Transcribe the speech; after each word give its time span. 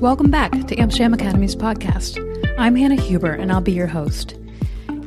Welcome 0.00 0.30
back 0.30 0.52
to 0.68 0.76
Amsterdam 0.76 1.12
Academy's 1.12 1.54
podcast. 1.54 2.16
I'm 2.56 2.74
Hannah 2.74 2.98
Huber, 2.98 3.32
and 3.32 3.52
I'll 3.52 3.60
be 3.60 3.72
your 3.72 3.86
host. 3.86 4.34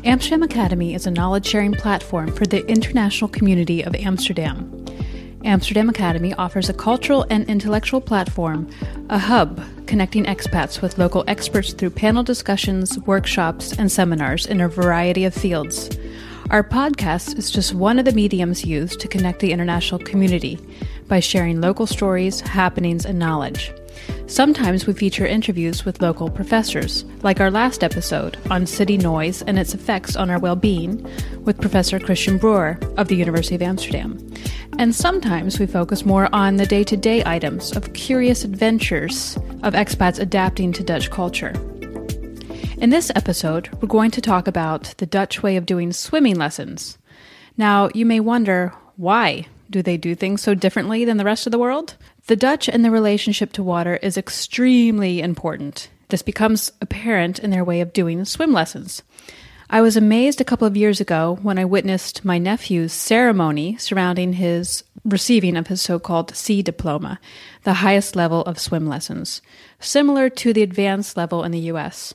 Amsterdam 0.04 0.44
Academy 0.44 0.94
is 0.94 1.08
a 1.08 1.12
knowledge 1.12 1.48
sharing 1.48 1.74
platform 1.74 2.32
for 2.32 2.46
the 2.46 2.64
international 2.68 3.28
community 3.28 3.82
of 3.82 3.96
Amsterdam. 3.96 4.86
Amsterdam 5.44 5.90
Academy 5.90 6.36
offers 6.36 6.70
a 6.70 6.76
cultural 6.76 7.26
and 7.32 7.50
intellectual 7.50 8.02
platform, 8.02 8.70
a 9.10 9.18
hub 9.18 9.60
connecting 9.88 10.26
expats 10.26 10.80
with 10.80 11.00
local 11.00 11.24
experts 11.28 11.74
through 11.74 11.90
panel 11.90 12.22
discussions, 12.22 13.00
workshops, 13.00 13.74
and 13.74 13.92
seminars 13.92 14.46
in 14.46 14.62
a 14.62 14.70
variety 14.70 15.26
of 15.26 15.34
fields. 15.34 15.90
Our 16.52 16.64
podcast 16.64 17.40
is 17.40 17.50
just 17.50 17.74
one 17.74 17.98
of 17.98 18.06
the 18.06 18.12
mediums 18.12 18.64
used 18.64 19.00
to 19.00 19.08
connect 19.08 19.40
the 19.40 19.54
international 19.54 20.02
community 20.02 20.60
by 21.08 21.20
sharing 21.20 21.62
local 21.62 21.88
stories, 21.88 22.42
happenings, 22.42 23.08
and 23.08 23.18
knowledge. 23.18 23.74
Sometimes 24.34 24.88
we 24.88 24.94
feature 24.94 25.28
interviews 25.28 25.86
with 25.86 26.02
local 26.02 26.28
professors, 26.28 27.06
like 27.22 27.40
our 27.40 27.52
last 27.52 27.84
episode 27.84 28.36
on 28.50 28.66
city 28.66 28.98
noise 28.98 29.44
and 29.44 29.60
its 29.60 29.76
effects 29.76 30.16
on 30.16 30.32
our 30.32 30.40
well 30.40 30.56
being 30.56 31.08
with 31.44 31.62
Professor 31.62 32.00
Christian 32.00 32.40
Breuer 32.40 32.80
of 32.98 33.10
the 33.10 33.16
University 33.16 33.54
of 33.54 33.62
Amsterdam. 33.62 34.18
And 34.80 34.96
sometimes 34.96 35.60
we 35.60 35.68
focus 35.68 36.04
more 36.04 36.30
on 36.34 36.58
the 36.58 36.66
day 36.66 36.84
to 36.84 36.98
day 36.98 37.22
items 37.28 37.78
of 37.78 37.94
curious 37.94 38.44
adventures 38.44 39.38
of 39.62 39.76
expats 39.76 40.18
adapting 40.18 40.74
to 40.74 40.84
Dutch 40.84 41.12
culture. 41.12 41.54
In 42.80 42.90
this 42.90 43.12
episode, 43.14 43.70
we're 43.82 43.88
going 43.88 44.10
to 44.10 44.20
talk 44.20 44.48
about 44.48 44.96
the 44.98 45.06
Dutch 45.06 45.44
way 45.44 45.58
of 45.58 45.68
doing 45.68 45.94
swimming 45.94 46.38
lessons. 46.38 46.98
Now, 47.56 47.92
you 47.94 48.08
may 48.08 48.20
wonder 48.20 48.74
why 48.96 49.46
do 49.70 49.84
they 49.84 49.98
do 49.98 50.16
things 50.16 50.42
so 50.42 50.56
differently 50.56 51.06
than 51.06 51.18
the 51.18 51.24
rest 51.24 51.46
of 51.46 51.52
the 51.52 51.60
world? 51.60 51.98
The 52.28 52.36
Dutch 52.38 52.70
and 52.70 52.86
their 52.86 52.92
relationship 52.92 53.52
to 53.54 53.64
water 53.64 53.98
is 53.98 54.18
extremely 54.18 55.20
important. 55.20 55.90
This 56.08 56.22
becomes 56.22 56.72
apparent 56.80 57.38
in 57.38 57.50
their 57.50 57.66
way 57.66 57.82
of 57.82 57.92
doing 57.92 58.24
swim 58.24 58.54
lessons. 58.54 59.04
I 59.70 59.82
was 59.82 59.98
amazed 59.98 60.40
a 60.40 60.46
couple 60.46 60.66
of 60.66 60.78
years 60.78 61.02
ago 61.02 61.38
when 61.42 61.58
I 61.58 61.66
witnessed 61.66 62.24
my 62.24 62.38
nephew's 62.38 62.94
ceremony 62.94 63.76
surrounding 63.76 64.34
his 64.34 64.86
receiving 65.04 65.58
of 65.58 65.68
his 65.68 65.82
so 65.82 66.00
called 66.00 66.34
C 66.34 66.62
diploma, 66.62 67.20
the 67.64 67.74
highest 67.74 68.16
level 68.16 68.42
of 68.44 68.58
swim 68.58 68.88
lessons, 68.88 69.42
similar 69.82 70.30
to 70.30 70.54
the 70.54 70.64
advanced 70.64 71.18
level 71.18 71.44
in 71.44 71.52
the 71.52 71.72
US. 71.72 72.14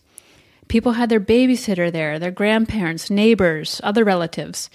People 0.69 0.93
had 0.93 1.11
their 1.11 1.21
babysitter 1.21 1.93
there, 1.93 2.19
their 2.19 2.31
grandparents, 2.31 3.11
neighbors, 3.11 3.79
other 3.85 4.05
relatives. 4.05 4.71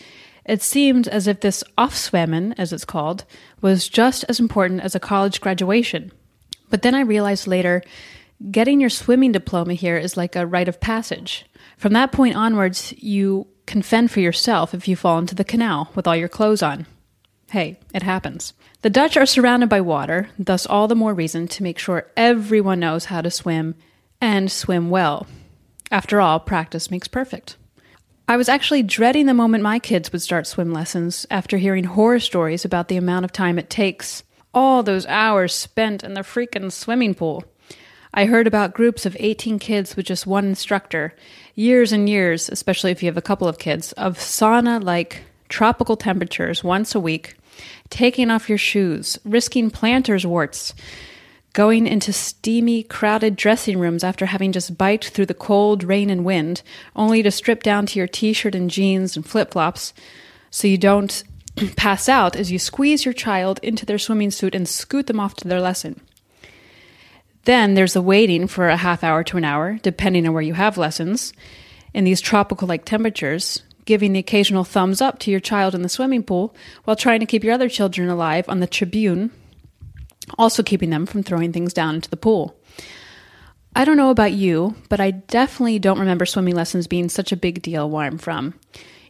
It 0.45 0.61
seemed 0.61 1.07
as 1.07 1.27
if 1.27 1.39
this 1.39 1.63
Afzwemmen, 1.77 2.53
as 2.57 2.73
it's 2.73 2.85
called, 2.85 3.23
was 3.61 3.87
just 3.87 4.25
as 4.27 4.39
important 4.39 4.81
as 4.81 4.95
a 4.95 4.99
college 4.99 5.39
graduation. 5.39 6.11
But 6.69 6.81
then 6.81 6.95
I 6.95 7.01
realized 7.01 7.47
later, 7.47 7.81
getting 8.51 8.81
your 8.81 8.89
swimming 8.89 9.31
diploma 9.31 9.73
here 9.73 9.97
is 9.97 10.17
like 10.17 10.35
a 10.35 10.45
rite 10.45 10.67
of 10.67 10.81
passage. 10.81 11.45
From 11.77 11.93
that 11.93 12.11
point 12.11 12.35
onwards, 12.35 12.93
you 12.97 13.47
can 13.65 13.81
fend 13.81 14.11
for 14.11 14.19
yourself 14.19 14.73
if 14.73 14.87
you 14.87 14.95
fall 14.95 15.17
into 15.17 15.35
the 15.35 15.43
canal 15.43 15.91
with 15.95 16.07
all 16.07 16.15
your 16.15 16.27
clothes 16.27 16.61
on. 16.61 16.85
Hey, 17.51 17.79
it 17.93 18.03
happens. 18.03 18.53
The 18.81 18.89
Dutch 18.89 19.15
are 19.15 19.25
surrounded 19.25 19.69
by 19.69 19.79
water, 19.79 20.29
thus, 20.39 20.65
all 20.65 20.87
the 20.87 20.95
more 20.95 21.13
reason 21.13 21.47
to 21.49 21.63
make 21.63 21.77
sure 21.77 22.11
everyone 22.17 22.79
knows 22.79 23.05
how 23.05 23.21
to 23.21 23.31
swim 23.31 23.75
and 24.19 24.51
swim 24.51 24.89
well. 24.89 25.27
After 25.91 26.19
all, 26.19 26.39
practice 26.39 26.89
makes 26.89 27.07
perfect. 27.07 27.55
I 28.25 28.37
was 28.37 28.47
actually 28.47 28.83
dreading 28.83 29.25
the 29.25 29.33
moment 29.33 29.63
my 29.63 29.79
kids 29.79 30.11
would 30.13 30.21
start 30.21 30.47
swim 30.47 30.71
lessons 30.71 31.27
after 31.29 31.57
hearing 31.57 31.83
horror 31.83 32.21
stories 32.21 32.63
about 32.63 32.87
the 32.87 32.95
amount 32.95 33.25
of 33.25 33.33
time 33.33 33.59
it 33.59 33.69
takes. 33.69 34.23
All 34.53 34.81
those 34.81 35.05
hours 35.07 35.53
spent 35.53 36.03
in 36.03 36.13
the 36.13 36.21
freaking 36.21 36.71
swimming 36.71 37.15
pool. 37.15 37.43
I 38.13 38.25
heard 38.25 38.47
about 38.47 38.73
groups 38.73 39.05
of 39.05 39.17
18 39.19 39.59
kids 39.59 39.97
with 39.97 40.05
just 40.05 40.25
one 40.25 40.45
instructor, 40.45 41.13
years 41.55 41.91
and 41.91 42.07
years, 42.07 42.47
especially 42.47 42.91
if 42.91 43.03
you 43.03 43.07
have 43.07 43.17
a 43.17 43.21
couple 43.21 43.47
of 43.47 43.59
kids, 43.59 43.91
of 43.93 44.17
sauna 44.17 44.81
like 44.81 45.23
tropical 45.49 45.97
temperatures 45.97 46.63
once 46.63 46.95
a 46.95 47.01
week, 47.01 47.35
taking 47.89 48.31
off 48.31 48.47
your 48.47 48.57
shoes, 48.57 49.19
risking 49.25 49.69
planter's 49.69 50.25
warts, 50.25 50.73
going 51.53 51.85
into 51.85 52.11
steamy, 52.11 52.81
crowded 52.81 53.35
dressing 53.35 53.77
rooms 53.77 54.03
after 54.03 54.25
having 54.25 54.51
just 54.51 54.77
biked 54.77 55.09
through 55.09 55.27
the 55.27 55.33
cold 55.35 55.83
rain 55.83 56.09
and 56.09 56.25
wind, 56.25 56.63
only 56.95 57.21
to 57.21 57.31
strip 57.31 57.61
down 57.61 57.85
to 57.85 57.99
your 57.99 58.07
t 58.07 58.33
shirt 58.33 58.55
and 58.55 58.71
jeans 58.71 59.15
and 59.15 59.25
flip 59.25 59.51
flops 59.51 59.93
so 60.49 60.67
you 60.67 60.77
don't 60.77 61.23
pass 61.75 62.09
out 62.09 62.35
as 62.35 62.51
you 62.51 62.57
squeeze 62.57 63.05
your 63.05 63.13
child 63.13 63.59
into 63.61 63.85
their 63.85 63.99
swimming 63.99 64.31
suit 64.31 64.55
and 64.55 64.67
scoot 64.67 65.05
them 65.05 65.19
off 65.19 65.35
to 65.35 65.47
their 65.47 65.61
lesson. 65.61 66.01
Then 67.45 67.75
there's 67.75 67.93
the 67.93 68.01
waiting 68.01 68.47
for 68.47 68.69
a 68.69 68.77
half 68.77 69.03
hour 69.03 69.23
to 69.25 69.37
an 69.37 69.45
hour, 69.45 69.77
depending 69.83 70.27
on 70.27 70.33
where 70.33 70.41
you 70.41 70.53
have 70.55 70.77
lessons, 70.77 71.33
in 71.93 72.03
these 72.03 72.21
tropical 72.21 72.67
like 72.67 72.85
temperatures, 72.85 73.61
giving 73.85 74.13
the 74.13 74.19
occasional 74.19 74.63
thumbs 74.63 75.01
up 75.01 75.19
to 75.19 75.29
your 75.29 75.41
child 75.41 75.75
in 75.75 75.81
the 75.81 75.89
swimming 75.89 76.23
pool 76.23 76.55
while 76.85 76.95
trying 76.95 77.19
to 77.19 77.25
keep 77.25 77.43
your 77.43 77.53
other 77.53 77.69
children 77.69 78.09
alive 78.09 78.47
on 78.47 78.59
the 78.59 78.65
tribune 78.65 79.29
also 80.37 80.63
keeping 80.63 80.89
them 80.89 81.05
from 81.05 81.23
throwing 81.23 81.51
things 81.51 81.73
down 81.73 81.95
into 81.95 82.09
the 82.09 82.17
pool. 82.17 82.57
I 83.75 83.85
don't 83.85 83.97
know 83.97 84.11
about 84.11 84.33
you, 84.33 84.75
but 84.89 84.99
I 84.99 85.11
definitely 85.11 85.79
don't 85.79 85.99
remember 85.99 86.25
swimming 86.25 86.55
lessons 86.55 86.87
being 86.87 87.09
such 87.09 87.31
a 87.31 87.37
big 87.37 87.61
deal 87.61 87.89
where 87.89 88.05
I'm 88.05 88.19
from. 88.19 88.53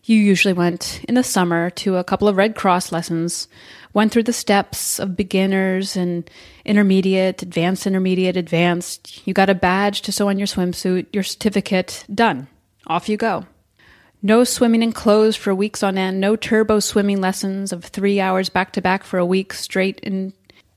You 0.06 0.18
usually 0.18 0.54
went 0.54 1.02
in 1.08 1.16
the 1.16 1.24
summer 1.24 1.70
to 1.72 1.96
a 1.96 2.04
couple 2.04 2.28
of 2.28 2.36
Red 2.36 2.56
Cross 2.56 2.92
lessons, 2.92 3.48
went 3.94 4.12
through 4.12 4.24
the 4.24 4.34
steps 4.34 5.00
of 5.00 5.16
beginners 5.16 5.96
and 5.96 6.30
intermediate, 6.66 7.42
advanced 7.42 7.88
intermediate, 7.88 8.36
advanced. 8.36 9.26
You 9.26 9.34
got 9.34 9.50
a 9.50 9.56
badge 9.56 10.02
to 10.04 10.12
sew 10.12 10.28
on 10.28 10.38
your 10.38 10.48
swimsuit, 10.48 11.08
your 11.14 11.24
certificate, 11.24 12.06
done. 12.14 12.48
Off 12.88 13.08
you 13.08 13.16
go. 13.16 13.46
No 14.22 14.44
swimming 14.46 14.84
in 14.84 14.94
clothes 14.94 15.36
for 15.36 15.54
weeks 15.54 15.84
on 15.84 15.98
end, 15.98 16.20
no 16.20 16.36
turbo 16.36 16.80
swimming 16.80 17.20
lessons 17.20 17.72
of 17.72 17.84
three 17.84 18.20
hours 18.20 18.50
back 18.50 18.72
to 18.74 18.82
back 18.82 19.04
for 19.04 19.20
a 19.20 19.26
week 19.26 19.54
straight 19.54 20.00
in 20.00 20.34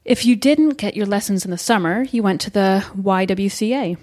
if 0.07 0.25
you 0.25 0.37
didn't 0.37 0.79
get 0.79 0.97
your 0.97 1.05
lessons 1.05 1.45
in 1.45 1.51
the 1.51 1.59
summer, 1.59 2.05
you 2.13 2.23
went 2.23 2.41
to 2.43 2.51
the 2.51 2.87
YWCA. 2.97 3.99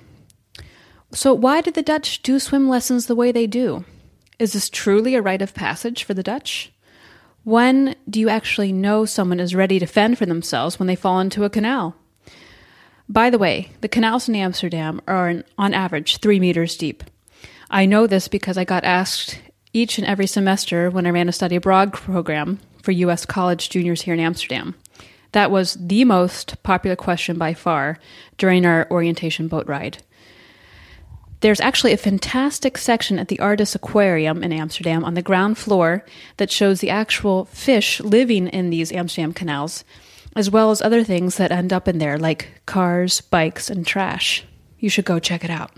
So, 1.13 1.33
why 1.33 1.61
did 1.61 1.75
the 1.75 1.81
Dutch 1.81 2.21
do 2.21 2.39
swim 2.39 2.67
lessons 2.67 3.05
the 3.05 3.15
way 3.15 3.31
they 3.31 3.47
do? 3.47 3.85
Is 4.37 4.51
this 4.51 4.69
truly 4.69 5.15
a 5.15 5.21
rite 5.21 5.41
of 5.41 5.53
passage 5.53 6.03
for 6.03 6.13
the 6.13 6.21
Dutch? 6.21 6.73
When 7.45 7.95
do 8.09 8.19
you 8.19 8.27
actually 8.27 8.73
know 8.73 9.05
someone 9.05 9.39
is 9.39 9.55
ready 9.55 9.79
to 9.79 9.85
fend 9.85 10.17
for 10.17 10.25
themselves 10.25 10.77
when 10.77 10.87
they 10.87 10.95
fall 10.95 11.21
into 11.21 11.45
a 11.45 11.49
canal? 11.49 11.95
By 13.07 13.29
the 13.29 13.37
way, 13.37 13.71
the 13.79 13.87
canals 13.87 14.27
in 14.27 14.35
Amsterdam 14.35 15.01
are, 15.07 15.43
on 15.57 15.73
average, 15.73 16.17
three 16.17 16.39
meters 16.39 16.75
deep. 16.75 17.03
I 17.69 17.85
know 17.85 18.07
this 18.07 18.27
because 18.27 18.57
I 18.57 18.65
got 18.65 18.83
asked 18.83 19.39
each 19.71 19.97
and 19.97 20.07
every 20.07 20.27
semester 20.27 20.89
when 20.89 21.07
I 21.07 21.11
ran 21.11 21.29
a 21.29 21.33
study 21.33 21.55
abroad 21.55 21.93
program 21.93 22.59
for 22.81 22.91
U.S. 22.91 23.25
college 23.25 23.69
juniors 23.69 24.01
here 24.01 24.13
in 24.13 24.19
Amsterdam. 24.19 24.75
That 25.33 25.51
was 25.51 25.73
the 25.79 26.05
most 26.05 26.61
popular 26.63 26.95
question 26.95 27.37
by 27.37 27.53
far 27.53 27.99
during 28.37 28.65
our 28.65 28.87
orientation 28.89 29.47
boat 29.47 29.67
ride. 29.67 30.01
There's 31.41 31.59
actually 31.59 31.91
a 31.91 31.97
fantastic 31.97 32.77
section 32.77 33.19
at 33.19 33.27
the 33.27 33.39
Artis 33.39 33.75
Aquarium 33.75 34.43
in 34.43 34.53
Amsterdam 34.53 35.03
on 35.03 35.15
the 35.15 35.21
ground 35.21 35.57
floor 35.57 36.05
that 36.37 36.49
shows 36.49 36.79
the 36.79 36.89
actual 36.89 37.45
fish 37.45 37.99
living 37.99 38.47
in 38.47 38.69
these 38.69 38.93
Amsterdam 38.93 39.33
canals, 39.33 39.83
as 40.37 40.49
well 40.49 40.71
as 40.71 40.81
other 40.81 41.03
things 41.03 41.35
that 41.35 41.51
end 41.51 41.73
up 41.73 41.87
in 41.87 41.97
there, 41.97 42.17
like 42.17 42.61
cars, 42.65 43.19
bikes, 43.19 43.69
and 43.69 43.85
trash. 43.85 44.45
You 44.79 44.89
should 44.89 45.03
go 45.03 45.19
check 45.19 45.43
it 45.43 45.49
out. 45.49 45.71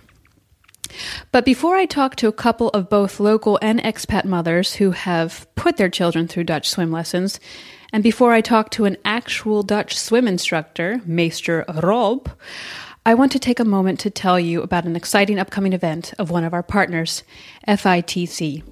But 1.32 1.46
before 1.46 1.76
I 1.76 1.86
talk 1.86 2.16
to 2.18 2.28
a 2.28 2.34
couple 2.34 2.70
of 2.70 2.90
both 2.90 3.20
local 3.20 3.58
and 3.62 3.82
expat 3.82 4.26
mothers 4.26 4.76
who 4.76 4.92
have 4.92 5.48
put 5.56 5.78
their 5.78 5.90
children 5.90 6.28
through 6.28 6.44
Dutch 6.44 6.70
swim 6.70 6.92
lessons, 6.92 7.40
and 7.94 8.04
before 8.04 8.32
I 8.32 8.42
talk 8.42 8.72
to 8.72 8.86
an 8.86 8.98
actual 9.06 9.64
Dutch 9.64 9.98
swim 9.98 10.28
instructor, 10.28 11.02
Meester 11.06 11.66
Rob, 11.84 12.30
I 13.06 13.14
want 13.14 13.32
to 13.34 13.40
take 13.40 13.60
a 13.60 13.66
moment 13.66 14.00
to 14.02 14.10
tell 14.10 14.40
you 14.40 14.62
about 14.62 14.86
an 14.86 14.96
exciting 14.96 15.38
upcoming 15.38 15.74
event 15.74 16.14
of 16.18 16.32
one 16.32 16.44
of 16.44 16.54
our 16.54 16.64
partners, 16.64 17.24
FITC. 17.68 18.64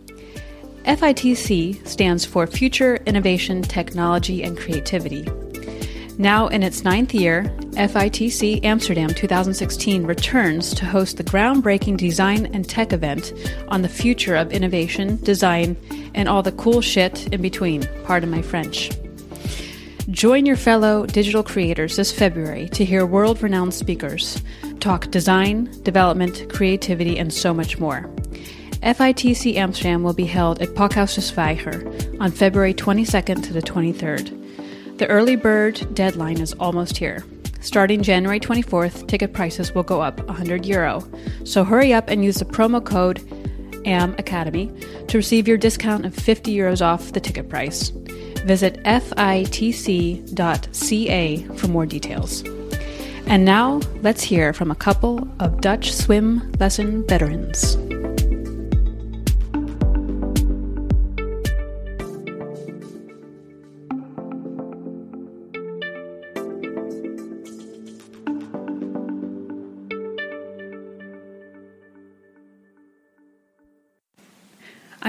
FITC 0.86 1.88
stands 1.88 2.26
for 2.26 2.48
Future 2.48 2.96
Innovation, 3.06 3.62
Technology, 3.62 4.44
and 4.44 4.58
Creativity. 4.58 5.26
Now 6.18 6.48
in 6.48 6.62
its 6.62 6.84
ninth 6.84 7.14
year, 7.14 7.44
FITC 7.74 8.64
Amsterdam 8.64 9.10
2016 9.10 10.04
returns 10.04 10.74
to 10.76 10.86
host 10.86 11.18
the 11.18 11.24
groundbreaking 11.24 11.98
design 11.98 12.48
and 12.48 12.68
tech 12.68 12.94
event 12.94 13.34
on 13.68 13.82
the 13.82 13.90
future 13.90 14.36
of 14.36 14.52
innovation, 14.52 15.18
design, 15.24 15.76
and 16.14 16.30
all 16.30 16.44
the 16.44 16.52
cool 16.52 16.82
shit 16.82 17.34
in 17.34 17.42
between. 17.42 17.88
Pardon 18.04 18.30
my 18.30 18.42
French. 18.42 18.92
Join 20.10 20.46
your 20.46 20.58
fellow 20.58 21.06
digital 21.06 21.44
creators 21.44 21.96
this 21.96 22.12
February 22.12 22.68
to 22.70 22.84
hear 22.84 23.06
world 23.06 23.42
renowned 23.42 23.74
speakers 23.74 24.44
talk 24.82 25.10
design, 25.12 25.72
development, 25.84 26.52
creativity, 26.52 27.18
and 27.18 27.34
so 27.34 27.54
much 27.54 27.80
more. 27.80 28.02
FITC 28.82 29.56
Amsterdam 29.56 30.04
will 30.04 30.14
be 30.14 30.26
held 30.26 30.62
at 30.62 30.76
Pakhuis 30.76 31.16
de 31.16 31.22
Zwijger 31.22 32.20
on 32.20 32.32
February 32.32 32.74
22nd 32.74 33.46
to 33.46 33.54
the 33.54 33.62
23rd. 33.62 34.98
The 34.98 35.08
early 35.08 35.38
bird 35.38 35.88
deadline 35.96 36.42
is 36.42 36.52
almost 36.60 36.98
here. 36.98 37.24
Starting 37.62 38.04
January 38.04 38.42
24th, 38.42 39.08
ticket 39.08 39.32
prices 39.32 39.74
will 39.74 39.84
go 39.84 40.02
up 40.02 40.20
100 40.26 40.66
euro. 40.66 41.02
So 41.46 41.64
hurry 41.64 41.94
up 41.94 42.10
and 42.10 42.26
use 42.26 42.36
the 42.36 42.46
promo 42.46 42.84
code 42.84 43.22
AM 43.86 44.16
Academy 44.18 44.70
to 45.08 45.18
receive 45.18 45.48
your 45.48 45.58
discount 45.58 46.06
of 46.06 46.14
50 46.14 46.54
euros 46.54 46.82
off 46.86 47.14
the 47.14 47.22
ticket 47.22 47.48
price. 47.48 47.94
Visit 48.46 48.84
fitc.ca 48.84 50.28
for 51.56 51.68
more 51.68 51.86
details. 51.86 52.44
And 53.26 53.46
now, 53.46 53.80
let's 54.02 54.22
hear 54.22 54.52
from 54.54 54.70
a 54.70 54.76
couple 54.76 55.28
of 55.40 55.62
Dutch 55.62 55.94
swim 55.94 56.52
lesson 56.60 57.08
veterans. 57.08 57.78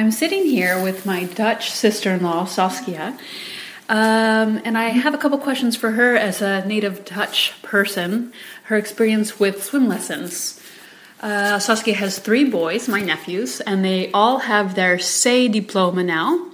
I'm 0.04 0.12
sitting 0.12 0.44
here 0.44 0.82
with 0.82 1.06
my 1.06 1.24
Dutch 1.24 1.70
sister 1.70 2.10
in 2.10 2.22
law, 2.22 2.44
Saskia, 2.44 3.18
um, 3.88 4.60
and 4.62 4.76
I 4.76 4.90
have 4.90 5.14
a 5.14 5.16
couple 5.16 5.38
questions 5.38 5.76
for 5.76 5.92
her 5.92 6.14
as 6.14 6.42
a 6.42 6.62
native 6.66 7.06
Dutch 7.06 7.54
person, 7.62 8.30
her 8.64 8.76
experience 8.76 9.40
with 9.40 9.64
swim 9.64 9.88
lessons. 9.88 10.60
Uh, 11.22 11.58
Saskia 11.58 11.94
has 11.94 12.18
three 12.18 12.44
boys, 12.44 12.86
my 12.86 13.00
nephews, 13.00 13.62
and 13.62 13.82
they 13.82 14.12
all 14.12 14.40
have 14.40 14.74
their 14.74 14.98
C 14.98 15.48
diploma 15.48 16.04
now 16.04 16.50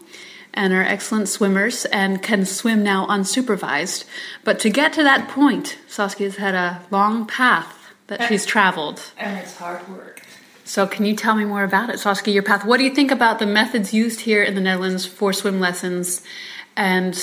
and 0.55 0.73
are 0.73 0.85
excellent 0.85 1.29
swimmers 1.29 1.87
and 1.87 2.23
can 2.23 2.47
swim 2.47 2.85
now 2.85 3.05
unsupervised. 3.09 4.05
But 4.45 4.61
to 4.61 4.71
get 4.71 4.93
to 4.93 5.03
that 5.03 5.29
point, 5.29 5.77
Saskia's 5.89 6.37
had 6.37 6.55
a 6.55 6.83
long 6.93 7.27
path 7.27 7.93
that 8.07 8.29
she's 8.29 8.47
traveled. 8.47 9.03
And 9.19 9.39
it's 9.39 9.57
hard 9.57 9.89
work. 9.89 10.23
So, 10.71 10.87
can 10.87 11.05
you 11.05 11.17
tell 11.17 11.35
me 11.35 11.45
more 11.45 11.65
about 11.65 11.91
it, 11.91 11.99
Saskia, 11.99 12.33
your 12.33 12.45
path? 12.45 12.65
What 12.65 12.77
do 12.77 12.85
you 12.85 12.95
think 12.95 13.11
about 13.11 13.41
the 13.41 13.45
methods 13.45 13.93
used 13.93 14.21
here 14.21 14.45
in 14.45 14.55
the 14.55 14.61
Netherlands 14.61 15.05
for 15.05 15.33
swim 15.33 15.59
lessons? 15.59 16.23
And 16.77 17.19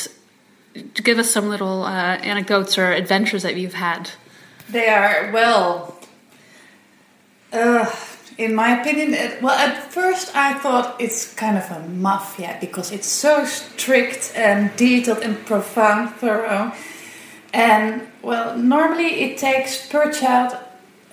give 0.95 1.17
us 1.17 1.31
some 1.31 1.47
little 1.47 1.83
uh, 1.83 2.17
anecdotes 2.17 2.77
or 2.77 2.91
adventures 2.91 3.44
that 3.44 3.55
you've 3.55 3.75
had. 3.75 4.11
They 4.69 4.89
are, 4.89 5.31
well, 5.31 5.97
uh, 7.53 7.89
in 8.38 8.53
my 8.53 8.81
opinion, 8.81 9.13
it, 9.13 9.41
well, 9.41 9.57
at 9.57 9.93
first 9.93 10.35
I 10.35 10.55
thought 10.55 11.00
it's 11.00 11.33
kind 11.33 11.57
of 11.57 11.71
a 11.71 11.88
mafia 11.88 12.57
because 12.59 12.91
it's 12.91 13.07
so 13.07 13.45
strict 13.45 14.33
and 14.35 14.75
detailed 14.75 15.19
and 15.19 15.38
profound, 15.45 16.15
thorough. 16.15 16.73
And, 17.53 18.09
well, 18.21 18.57
normally 18.57 19.21
it 19.21 19.38
takes 19.38 19.88
per 19.88 20.11
child 20.11 20.57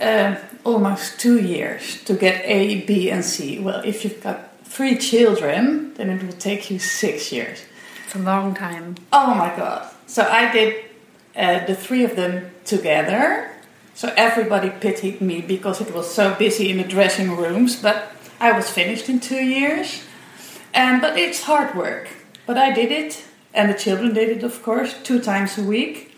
uh, 0.00 0.34
almost 0.64 1.20
two 1.20 1.40
years 1.40 2.02
to 2.04 2.14
get 2.14 2.42
A, 2.44 2.80
B, 2.82 3.10
and 3.10 3.24
C. 3.24 3.58
Well, 3.58 3.82
if 3.84 4.04
you've 4.04 4.22
got 4.22 4.64
three 4.64 4.96
children, 4.96 5.94
then 5.94 6.10
it 6.10 6.22
will 6.22 6.32
take 6.32 6.70
you 6.70 6.78
six 6.78 7.30
years. 7.30 7.62
It's 8.06 8.14
a 8.14 8.18
long 8.18 8.54
time. 8.54 8.96
Oh 9.12 9.34
my 9.34 9.54
god. 9.56 9.90
So 10.06 10.22
I 10.22 10.50
did 10.50 10.84
uh, 11.36 11.66
the 11.66 11.74
three 11.74 12.04
of 12.04 12.16
them 12.16 12.50
together. 12.64 13.50
So 13.94 14.12
everybody 14.16 14.70
pitied 14.70 15.20
me 15.20 15.40
because 15.40 15.80
it 15.80 15.94
was 15.94 16.12
so 16.12 16.34
busy 16.34 16.70
in 16.70 16.78
the 16.78 16.84
dressing 16.84 17.36
rooms, 17.36 17.80
but 17.80 18.12
I 18.40 18.50
was 18.52 18.68
finished 18.68 19.08
in 19.08 19.20
two 19.20 19.44
years. 19.44 20.02
And 20.72 21.00
but 21.00 21.16
it's 21.16 21.42
hard 21.42 21.76
work. 21.76 22.08
But 22.46 22.58
I 22.58 22.72
did 22.72 22.90
it, 22.90 23.24
and 23.54 23.70
the 23.70 23.78
children 23.78 24.12
did 24.12 24.28
it, 24.28 24.42
of 24.42 24.62
course, 24.62 24.94
two 25.02 25.20
times 25.20 25.56
a 25.56 25.62
week. 25.62 26.16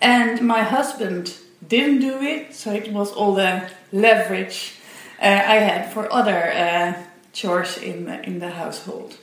And 0.00 0.42
my 0.42 0.62
husband 0.62 1.38
didn't 1.68 2.00
do 2.00 2.20
it, 2.22 2.54
so 2.54 2.72
it 2.72 2.92
was 2.92 3.12
all 3.12 3.34
the 3.34 3.70
leverage 3.92 4.74
uh, 5.20 5.24
I 5.24 5.56
had 5.56 5.92
for 5.92 6.12
other 6.12 6.50
uh, 6.52 7.02
chores 7.32 7.78
in 7.78 8.04
the, 8.06 8.22
in 8.24 8.38
the 8.38 8.50
household. 8.50 9.16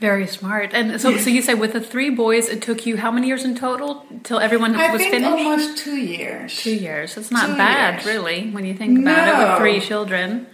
Very 0.00 0.28
smart. 0.28 0.70
And 0.74 1.00
so, 1.00 1.16
so 1.16 1.28
you 1.28 1.42
say 1.42 1.54
with 1.54 1.72
the 1.72 1.80
three 1.80 2.10
boys, 2.10 2.48
it 2.48 2.62
took 2.62 2.86
you 2.86 2.96
how 2.98 3.10
many 3.10 3.26
years 3.26 3.44
in 3.44 3.56
total 3.56 4.06
till 4.22 4.38
everyone 4.38 4.76
I 4.76 4.92
was 4.92 5.00
think 5.00 5.12
finished? 5.12 5.32
almost 5.44 5.78
two 5.78 5.96
years. 5.96 6.56
Two 6.56 6.74
years. 6.74 7.16
It's 7.16 7.32
not 7.32 7.48
Two 7.48 7.56
bad, 7.56 7.94
years. 7.94 8.06
really, 8.06 8.50
when 8.50 8.64
you 8.64 8.74
think 8.74 9.00
about 9.00 9.26
it 9.28 9.36
with 9.48 9.58
three 9.58 9.80
children. 9.80 10.46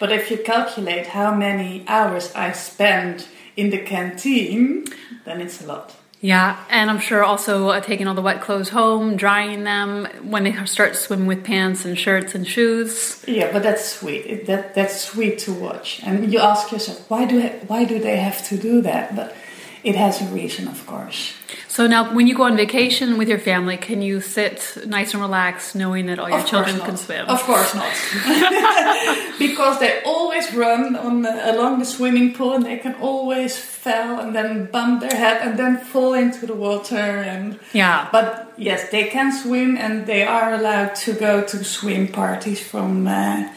But 0.00 0.10
if 0.10 0.30
you 0.32 0.38
calculate 0.38 1.06
how 1.08 1.32
many 1.32 1.84
hours 1.86 2.32
I 2.34 2.50
spend 2.52 3.28
in 3.56 3.70
the 3.70 3.78
canteen, 3.78 4.86
then 5.24 5.40
it's 5.40 5.62
a 5.62 5.66
lot. 5.66 5.94
Yeah, 6.20 6.64
and 6.68 6.90
I'm 6.90 6.98
sure 6.98 7.22
also 7.22 7.68
uh, 7.68 7.80
taking 7.80 8.08
all 8.08 8.14
the 8.14 8.22
wet 8.22 8.40
clothes 8.40 8.70
home, 8.70 9.16
drying 9.16 9.62
them 9.62 10.06
when 10.22 10.42
they 10.42 10.64
start 10.66 10.96
swimming 10.96 11.26
with 11.26 11.44
pants 11.44 11.84
and 11.84 11.96
shirts 11.96 12.34
and 12.34 12.46
shoes. 12.46 13.24
Yeah, 13.28 13.52
but 13.52 13.62
that's 13.62 13.88
sweet. 13.88 14.46
That 14.46 14.74
that's 14.74 15.00
sweet 15.00 15.38
to 15.40 15.52
watch. 15.52 16.00
And 16.02 16.32
you 16.32 16.40
ask 16.40 16.72
yourself, 16.72 17.08
why 17.08 17.24
do 17.24 17.40
why 17.68 17.84
do 17.84 18.00
they 18.00 18.16
have 18.16 18.44
to 18.48 18.58
do 18.58 18.82
that? 18.82 19.14
But 19.14 19.36
it 19.84 19.94
has 19.96 20.20
a 20.20 20.24
reason, 20.26 20.68
of 20.68 20.86
course. 20.86 21.34
So 21.68 21.86
now, 21.86 22.12
when 22.14 22.26
you 22.26 22.34
go 22.34 22.42
on 22.44 22.56
vacation 22.56 23.18
with 23.18 23.28
your 23.28 23.38
family, 23.38 23.76
can 23.76 24.02
you 24.02 24.20
sit 24.20 24.76
nice 24.86 25.12
and 25.14 25.22
relaxed, 25.22 25.74
knowing 25.76 26.06
that 26.06 26.18
all 26.18 26.28
your 26.28 26.40
Of 26.40 26.46
children 26.46 26.80
can 26.80 26.96
swim? 26.96 27.26
Of 27.26 27.40
course 27.42 27.74
not. 27.74 27.92
because 29.38 29.78
they 29.78 30.02
always 30.04 30.52
run 30.54 30.96
on 30.96 31.22
the, 31.22 31.52
along 31.54 31.78
the 31.78 31.84
swimming 31.84 32.34
pool 32.34 32.54
and 32.54 32.64
they 32.64 32.78
can 32.78 32.94
always 32.96 33.56
fall 33.56 34.18
and 34.20 34.34
then 34.34 34.66
bump 34.66 35.00
their 35.00 35.16
head 35.16 35.40
and 35.46 35.58
then 35.58 35.78
fall 35.78 36.14
into 36.14 36.46
the 36.46 36.54
water 36.54 36.96
and 36.96 37.58
Yeah. 37.72 38.08
but 38.10 38.52
yes 38.56 38.90
they 38.90 39.04
can 39.04 39.32
swim 39.32 39.76
and 39.76 40.06
they 40.06 40.24
are 40.24 40.54
allowed 40.54 40.94
to 40.96 41.12
go 41.12 41.42
to 41.42 41.64
swim 41.64 42.08
parties 42.08 42.60
from 42.60 43.06
uh, 43.06 43.48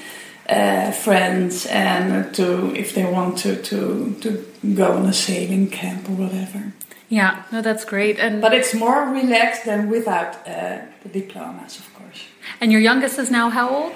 uh, 0.51 0.91
friends 0.91 1.65
and 1.67 2.33
to 2.35 2.45
if 2.75 2.93
they 2.95 3.05
want 3.05 3.37
to 3.43 3.55
to 3.69 3.77
to 4.23 4.29
go 4.75 4.87
on 4.97 5.05
a 5.05 5.13
sailing 5.13 5.69
camp 5.69 6.09
or 6.09 6.15
whatever 6.23 6.61
Yeah, 7.09 7.43
no, 7.51 7.61
that's 7.61 7.85
great. 7.85 8.19
And 8.19 8.41
but 8.41 8.53
it's 8.53 8.73
more 8.73 8.99
relaxed 9.21 9.63
than 9.65 9.89
without 9.89 10.31
uh, 10.47 10.77
the 11.03 11.09
diplomas 11.19 11.79
of 11.81 11.85
course 11.97 12.21
and 12.61 12.71
your 12.71 12.81
youngest 12.81 13.19
is 13.19 13.29
now 13.29 13.49
how 13.49 13.67
old? 13.69 13.93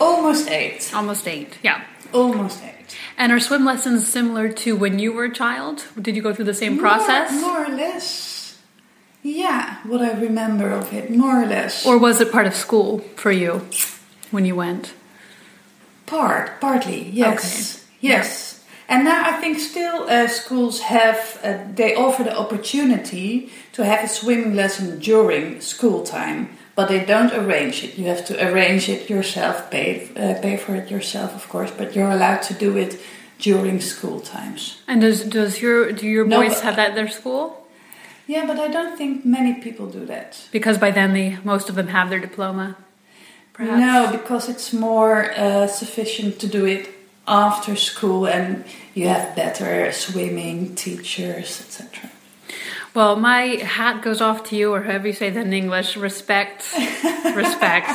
almost 0.00 0.50
eight 0.50 0.90
Almost 0.94 1.26
eight. 1.26 1.58
Yeah. 1.62 1.78
almost 2.12 2.58
eight 2.62 2.72
And 3.18 3.32
are 3.32 3.40
swim 3.40 3.64
lessons 3.64 4.06
similar 4.18 4.46
to 4.62 4.76
when 4.82 4.98
you 5.02 5.12
were 5.16 5.24
a 5.32 5.34
child? 5.44 5.76
Did 6.00 6.14
you 6.16 6.22
go 6.22 6.32
through 6.34 6.48
the 6.52 6.60
same 6.64 6.78
process? 6.78 7.30
More, 7.32 7.40
more 7.40 7.64
or 7.66 7.72
less. 7.76 8.58
Yeah, 9.22 9.64
what 9.90 10.00
I 10.02 10.12
remember 10.20 10.70
of 10.70 10.92
it, 10.92 11.10
more 11.10 11.42
or 11.42 11.46
less. 11.46 11.84
Or 11.86 11.98
was 11.98 12.20
it 12.20 12.30
part 12.30 12.46
of 12.46 12.54
school 12.54 13.00
for 13.16 13.32
you 13.32 13.52
when 14.30 14.44
you 14.44 14.54
went? 14.54 14.92
Part, 16.06 16.60
partly, 16.60 17.10
yes, 17.10 17.84
yes. 18.00 18.64
And 18.88 19.04
now 19.04 19.28
I 19.28 19.40
think 19.40 19.58
still 19.58 20.08
uh, 20.08 20.28
schools 20.28 20.80
have 20.80 21.40
uh, 21.42 21.58
they 21.74 21.96
offer 21.96 22.22
the 22.22 22.38
opportunity 22.38 23.50
to 23.72 23.84
have 23.84 24.04
a 24.04 24.08
swimming 24.08 24.54
lesson 24.54 25.00
during 25.00 25.60
school 25.60 26.04
time, 26.04 26.56
but 26.76 26.88
they 26.88 27.04
don't 27.04 27.32
arrange 27.32 27.82
it. 27.82 27.98
You 27.98 28.06
have 28.06 28.24
to 28.26 28.34
arrange 28.48 28.88
it 28.88 29.10
yourself, 29.10 29.70
pay 29.70 30.08
uh, 30.16 30.40
pay 30.40 30.56
for 30.56 30.76
it 30.76 30.88
yourself, 30.90 31.34
of 31.34 31.48
course. 31.48 31.72
But 31.72 31.96
you're 31.96 32.10
allowed 32.10 32.42
to 32.42 32.54
do 32.54 32.76
it 32.76 33.00
during 33.38 33.80
school 33.80 34.20
times. 34.20 34.82
And 34.86 35.00
does 35.00 35.24
does 35.24 35.60
your 35.60 35.90
do 35.92 36.06
your 36.06 36.24
boys 36.24 36.60
have 36.60 36.76
that 36.76 36.90
at 36.90 36.94
their 36.94 37.08
school? 37.08 37.66
Yeah, 38.28 38.46
but 38.46 38.58
I 38.58 38.68
don't 38.68 38.96
think 38.96 39.24
many 39.24 39.54
people 39.54 39.86
do 39.86 40.04
that. 40.06 40.48
Because 40.50 40.78
by 40.78 40.90
then 40.90 41.12
they 41.12 41.38
most 41.44 41.68
of 41.68 41.74
them 41.74 41.88
have 41.88 42.08
their 42.08 42.20
diploma. 42.20 42.76
Perhaps. 43.56 43.80
No, 43.80 44.18
because 44.18 44.48
it's 44.48 44.72
more 44.72 45.32
uh, 45.32 45.66
sufficient 45.66 46.38
to 46.40 46.46
do 46.46 46.66
it 46.66 46.88
after 47.26 47.74
school, 47.74 48.26
and 48.26 48.64
you 48.94 49.08
have 49.08 49.34
better 49.34 49.90
swimming 49.92 50.74
teachers, 50.74 51.60
etc. 51.62 52.10
Well, 52.94 53.16
my 53.16 53.42
hat 53.76 54.02
goes 54.02 54.20
off 54.20 54.44
to 54.48 54.56
you, 54.56 54.72
or 54.74 54.82
however 54.82 55.06
you 55.08 55.12
say 55.12 55.30
that 55.30 55.46
in 55.46 55.52
English. 55.52 55.96
Respect, 55.96 56.64
respect 57.34 57.90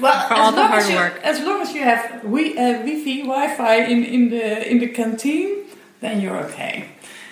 Well, 0.00 0.28
for 0.28 0.34
all 0.34 0.52
the 0.52 0.66
hard 0.66 0.88
you, 0.88 0.96
work. 0.96 1.20
as 1.22 1.40
long 1.46 1.60
as 1.62 1.72
you 1.74 1.82
have 1.82 2.22
wi- 2.22 2.54
uh, 2.56 2.78
Wi-Fi, 2.82 3.22
Wi-Fi 3.22 3.74
in, 3.92 4.04
in 4.04 4.30
the 4.30 4.70
in 4.70 4.78
the 4.80 4.88
canteen, 4.88 5.64
then 6.00 6.20
you're 6.20 6.36
okay. 6.48 6.86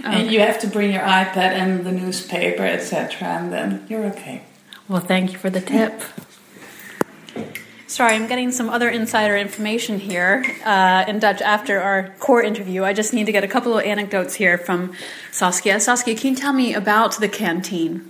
And 0.04 0.32
you 0.32 0.40
have 0.40 0.58
to 0.60 0.66
bring 0.66 0.90
your 0.92 1.02
iPad 1.02 1.52
and 1.60 1.84
the 1.84 1.92
newspaper, 1.92 2.64
etc., 2.64 3.28
and 3.28 3.52
then 3.52 3.86
you're 3.88 4.04
okay. 4.06 4.42
Well, 4.88 5.00
thank 5.00 5.32
you 5.32 5.38
for 5.38 5.48
the 5.50 5.60
tip. 5.60 6.00
Sorry, 7.92 8.14
I'm 8.14 8.26
getting 8.26 8.50
some 8.52 8.70
other 8.70 8.88
insider 8.88 9.36
information 9.36 9.98
here 9.98 10.42
uh, 10.64 11.04
in 11.06 11.18
Dutch 11.18 11.42
after 11.42 11.78
our 11.78 12.08
core 12.20 12.42
interview. 12.42 12.84
I 12.84 12.94
just 12.94 13.12
need 13.12 13.26
to 13.26 13.32
get 13.32 13.44
a 13.44 13.46
couple 13.46 13.76
of 13.76 13.84
anecdotes 13.84 14.32
here 14.34 14.56
from 14.56 14.94
Saskia. 15.30 15.78
Saskia, 15.78 16.16
can 16.16 16.30
you 16.30 16.36
tell 16.36 16.54
me 16.54 16.72
about 16.72 17.20
the 17.20 17.28
canteen? 17.28 18.08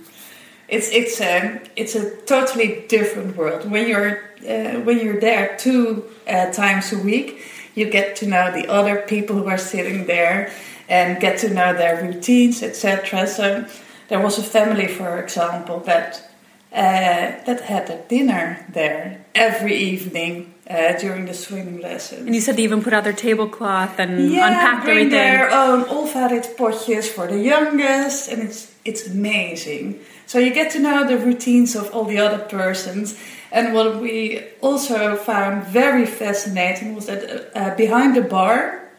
It's 0.69 0.89
it's 0.89 1.19
a 1.19 1.59
it's 1.75 1.95
a 1.95 2.15
totally 2.21 2.85
different 2.87 3.35
world. 3.35 3.69
When 3.69 3.85
you're 3.85 4.23
uh, 4.47 4.79
when 4.85 4.99
you're 5.01 5.19
there 5.19 5.57
two 5.57 6.05
uh, 6.29 6.49
times 6.53 6.93
a 6.93 6.99
week, 6.99 7.43
you 7.75 7.89
get 7.89 8.15
to 8.21 8.25
know 8.25 8.53
the 8.53 8.69
other 8.69 9.01
people 9.01 9.35
who 9.35 9.47
are 9.49 9.57
sitting 9.57 10.05
there 10.05 10.49
and 10.87 11.19
get 11.19 11.39
to 11.39 11.49
know 11.49 11.73
their 11.73 12.01
routines, 12.01 12.63
etc. 12.63 13.27
So 13.27 13.65
there 14.07 14.21
was 14.21 14.37
a 14.37 14.43
family, 14.43 14.87
for 14.87 15.21
example, 15.21 15.81
that 15.81 16.32
that 16.73 17.61
had 17.61 17.87
their 17.87 18.03
dinner 18.07 18.65
there 18.69 19.25
every 19.35 19.75
evening 19.75 20.53
uh, 20.69 20.93
during 20.93 21.25
the 21.25 21.33
swimming 21.33 21.81
lessons. 21.81 22.25
And 22.25 22.35
you 22.35 22.41
said 22.41 22.55
they 22.55 22.63
even 22.63 22.83
put 22.83 22.93
out 22.93 23.03
their 23.03 23.13
tablecloth 23.13 23.99
and 23.99 24.31
yeah, 24.31 24.47
unpacked 24.47 24.85
bring 24.85 24.97
everything. 24.97 25.11
their 25.11 25.51
own 25.51 25.83
olvarit 25.85 26.55
potjes 26.55 27.07
for 27.07 27.27
the 27.27 27.39
youngest, 27.39 28.31
and 28.31 28.41
it's 28.41 28.71
it's 28.85 29.07
amazing. 29.07 29.99
So 30.25 30.39
you 30.39 30.53
get 30.53 30.71
to 30.71 30.79
know 30.79 31.07
the 31.07 31.17
routines 31.17 31.75
of 31.75 31.93
all 31.93 32.05
the 32.05 32.19
other 32.19 32.39
persons. 32.39 33.17
And 33.51 33.75
what 33.75 34.01
we 34.01 34.41
also 34.61 35.15
found 35.15 35.67
very 35.67 36.07
fascinating 36.07 36.95
was 36.95 37.05
that 37.05 37.51
uh, 37.55 37.75
behind 37.75 38.15
the 38.15 38.21
bar 38.21 38.89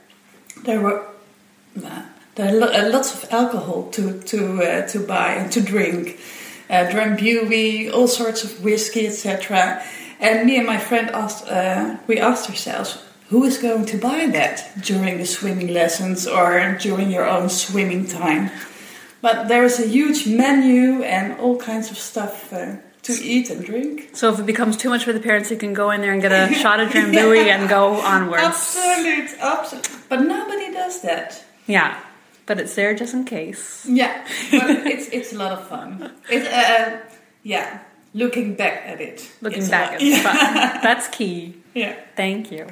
there 0.65 0.81
were 0.81 1.05
uh, 1.85 2.03
there 2.37 2.61
are 2.61 2.73
uh, 2.73 2.89
lots 2.91 3.15
of 3.15 3.33
alcohol 3.33 3.91
to 3.93 4.21
to 4.23 4.63
uh, 4.63 4.87
to 4.89 5.01
buy 5.01 5.35
and 5.35 5.51
to 5.53 5.61
drink, 5.61 6.21
uh, 6.71 6.87
drambuie, 6.91 7.93
all 7.93 8.09
sorts 8.09 8.45
of 8.45 8.63
whiskey, 8.65 9.07
etc. 9.07 9.83
And 10.21 10.47
me 10.47 10.57
and 10.57 10.67
my 10.67 10.79
friend 10.79 11.11
asked, 11.11 11.47
uh, 11.49 11.97
we 12.07 12.19
asked 12.19 12.49
ourselves, 12.49 13.03
who 13.29 13.45
is 13.45 13.59
going 13.59 13.87
to 13.87 13.99
buy 13.99 14.27
that 14.27 14.71
during 14.81 15.19
the 15.19 15.27
swimming 15.27 15.69
lessons 15.69 16.27
or 16.27 16.79
during 16.81 17.11
your 17.11 17.29
own 17.29 17.49
swimming 17.49 18.07
time? 18.07 18.51
But 19.21 19.49
there 19.49 19.65
is 19.65 19.81
a 19.81 19.87
huge 19.87 20.27
menu 20.27 21.03
and 21.03 21.41
all 21.41 21.57
kinds 21.57 21.91
of 21.91 21.97
stuff 21.97 22.53
uh, 22.53 22.77
to 23.03 23.13
eat 23.13 23.51
and 23.51 23.65
drink. 23.65 24.11
So 24.13 24.33
if 24.33 24.39
it 24.39 24.47
becomes 24.47 24.77
too 24.77 24.91
much 24.91 25.05
for 25.05 25.13
the 25.13 25.21
parents, 25.21 25.51
you 25.51 25.57
can 25.57 25.73
go 25.73 25.91
in 25.91 26.01
there 26.01 26.13
and 26.13 26.21
get 26.21 26.33
a 26.33 26.53
shot 26.63 26.81
of 26.81 26.91
drambuie 26.91 27.47
and 27.47 27.69
go 27.69 27.95
onwards. 28.01 28.43
Absolute, 28.43 29.31
absolute. 29.41 29.89
But 30.09 30.21
nobody 30.21 30.73
does 30.73 31.01
that. 31.03 31.43
Yeah, 31.67 31.99
but 32.47 32.61
it's 32.61 32.75
there 32.75 32.95
just 32.95 33.15
in 33.15 33.25
case. 33.25 33.87
Yeah, 33.87 34.27
but 34.51 34.71
it's 34.87 35.09
it's 35.09 35.33
a 35.33 35.37
lot 35.37 35.53
of 35.53 35.67
fun. 35.69 36.13
It, 36.31 36.47
uh, 36.47 36.99
yeah, 37.43 37.81
looking 38.13 38.55
back 38.55 38.83
at 38.87 39.01
it. 39.01 39.31
Looking 39.41 39.69
back, 39.69 39.93
at 39.95 40.03
it's 40.03 40.25
yeah. 40.25 40.81
That's 40.83 41.09
key. 41.09 41.57
yeah. 41.75 41.97
Thank 42.17 42.51
you. 42.53 42.67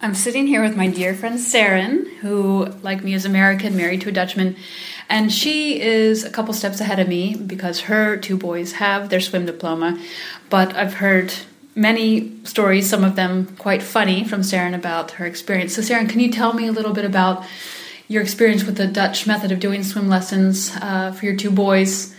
I'm 0.00 0.14
sitting 0.14 0.46
here 0.46 0.62
with 0.62 0.76
my 0.76 0.86
dear 0.86 1.12
friend 1.12 1.40
Saren, 1.40 2.06
who, 2.18 2.66
like 2.82 3.02
me, 3.02 3.14
is 3.14 3.24
American, 3.24 3.76
married 3.76 4.02
to 4.02 4.10
a 4.10 4.12
Dutchman, 4.12 4.54
and 5.08 5.32
she 5.32 5.80
is 5.80 6.22
a 6.24 6.30
couple 6.30 6.54
steps 6.54 6.80
ahead 6.80 7.00
of 7.00 7.08
me 7.08 7.34
because 7.34 7.80
her 7.82 8.16
two 8.16 8.36
boys 8.36 8.74
have 8.74 9.08
their 9.08 9.20
swim 9.20 9.44
diploma. 9.44 9.98
But 10.50 10.76
I've 10.76 10.94
heard 10.94 11.34
many 11.78 12.44
stories, 12.44 12.90
some 12.90 13.04
of 13.04 13.14
them 13.16 13.56
quite 13.56 13.82
funny, 13.82 14.24
from 14.24 14.40
Saren 14.40 14.74
about 14.74 15.12
her 15.12 15.24
experience. 15.24 15.74
So, 15.74 15.80
Saren, 15.80 16.08
can 16.10 16.20
you 16.20 16.30
tell 16.30 16.52
me 16.52 16.66
a 16.66 16.72
little 16.72 16.92
bit 16.92 17.04
about 17.04 17.44
your 18.08 18.22
experience 18.22 18.64
with 18.64 18.76
the 18.76 18.86
Dutch 18.86 19.26
method 19.26 19.52
of 19.52 19.60
doing 19.60 19.84
swim 19.84 20.08
lessons 20.08 20.72
uh, 20.80 21.12
for 21.12 21.24
your 21.24 21.36
two 21.36 21.50
boys 21.50 22.14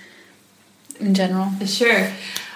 in 0.99 1.13
general? 1.13 1.51
Sure. 1.65 2.09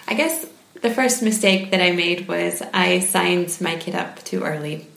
I 0.08 0.14
guess 0.14 0.46
the 0.82 0.90
first 0.90 1.22
mistake 1.22 1.72
that 1.72 1.82
I 1.82 1.92
made 1.92 2.28
was 2.28 2.62
I 2.74 3.00
signed 3.00 3.58
my 3.60 3.76
kid 3.76 3.96
up 3.96 4.24
too 4.24 4.44
early. 4.44 4.88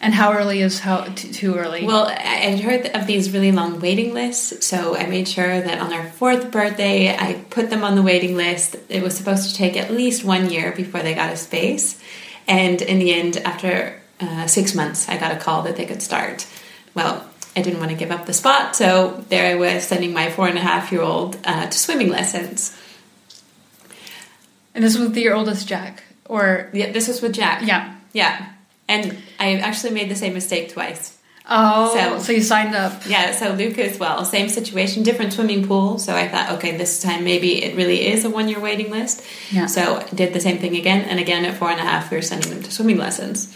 And 0.00 0.14
how 0.14 0.32
early 0.32 0.60
is 0.62 0.78
how 0.78 1.02
t- 1.04 1.32
too 1.32 1.56
early? 1.56 1.84
Well, 1.84 2.06
I 2.06 2.46
I'd 2.52 2.60
heard 2.60 2.86
of 2.94 3.06
these 3.08 3.32
really 3.32 3.50
long 3.50 3.80
waiting 3.80 4.14
lists, 4.14 4.64
so 4.64 4.96
I 4.96 5.06
made 5.06 5.26
sure 5.26 5.60
that 5.60 5.80
on 5.80 5.92
our 5.92 6.04
fourth 6.10 6.52
birthday, 6.52 7.16
I 7.16 7.34
put 7.50 7.68
them 7.68 7.82
on 7.82 7.96
the 7.96 8.02
waiting 8.02 8.36
list. 8.36 8.76
It 8.88 9.02
was 9.02 9.16
supposed 9.16 9.50
to 9.50 9.56
take 9.56 9.76
at 9.76 9.90
least 9.90 10.22
one 10.24 10.50
year 10.50 10.70
before 10.72 11.02
they 11.02 11.14
got 11.14 11.32
a 11.32 11.36
space. 11.36 12.00
And 12.46 12.80
in 12.80 13.00
the 13.00 13.12
end, 13.12 13.38
after 13.38 14.00
uh, 14.20 14.46
six 14.46 14.72
months, 14.74 15.08
I 15.08 15.18
got 15.18 15.32
a 15.32 15.36
call 15.36 15.62
that 15.62 15.74
they 15.76 15.84
could 15.84 16.00
start. 16.00 16.46
Well, 16.94 17.28
I 17.56 17.62
didn't 17.62 17.80
want 17.80 17.90
to 17.90 17.96
give 17.96 18.12
up 18.12 18.24
the 18.24 18.32
spot, 18.32 18.76
so 18.76 19.24
there 19.30 19.50
I 19.50 19.56
was 19.56 19.82
sending 19.82 20.12
my 20.12 20.30
four 20.30 20.46
and 20.46 20.56
a 20.58 20.60
half 20.62 20.92
year 20.92 21.02
old 21.02 21.36
uh, 21.44 21.66
to 21.66 21.76
swimming 21.78 22.08
lessons. 22.08 22.76
and 24.74 24.84
this 24.84 24.96
was 24.96 25.08
with 25.08 25.16
your 25.16 25.34
oldest 25.34 25.66
Jack, 25.66 26.04
or 26.24 26.70
Yeah, 26.72 26.92
this 26.92 27.08
was 27.08 27.20
with 27.20 27.32
Jack. 27.34 27.66
yeah. 27.66 27.96
Yeah. 28.12 28.46
And 28.88 29.18
I 29.38 29.56
actually 29.56 29.92
made 29.92 30.08
the 30.10 30.16
same 30.16 30.34
mistake 30.34 30.72
twice. 30.72 31.14
Oh, 31.50 31.94
So- 31.94 32.18
so, 32.18 32.32
you 32.32 32.42
signed 32.42 32.74
up. 32.74 33.02
Yeah, 33.08 33.32
so 33.32 33.52
Luke 33.52 33.78
as 33.78 33.98
well. 33.98 34.24
Same 34.24 34.48
situation, 34.50 35.02
different 35.02 35.32
swimming 35.32 35.66
pool. 35.66 35.98
So 35.98 36.14
I 36.14 36.28
thought, 36.28 36.52
okay, 36.52 36.76
this 36.76 37.00
time 37.02 37.24
maybe 37.24 37.64
it 37.64 37.74
really 37.74 38.06
is 38.06 38.24
a 38.26 38.30
one 38.30 38.48
year 38.48 38.60
waiting 38.60 38.90
list. 38.90 39.22
Yeah. 39.50 39.66
So 39.66 39.96
I 40.10 40.14
did 40.14 40.34
the 40.34 40.40
same 40.40 40.58
thing 40.58 40.76
again. 40.76 41.02
And 41.08 41.18
again, 41.18 41.44
at 41.46 41.56
four 41.56 41.70
and 41.70 41.80
a 41.80 41.84
half, 41.84 42.10
we 42.10 42.18
were 42.18 42.22
sending 42.22 42.50
them 42.50 42.62
to 42.62 42.70
swimming 42.70 42.98
lessons. 42.98 43.48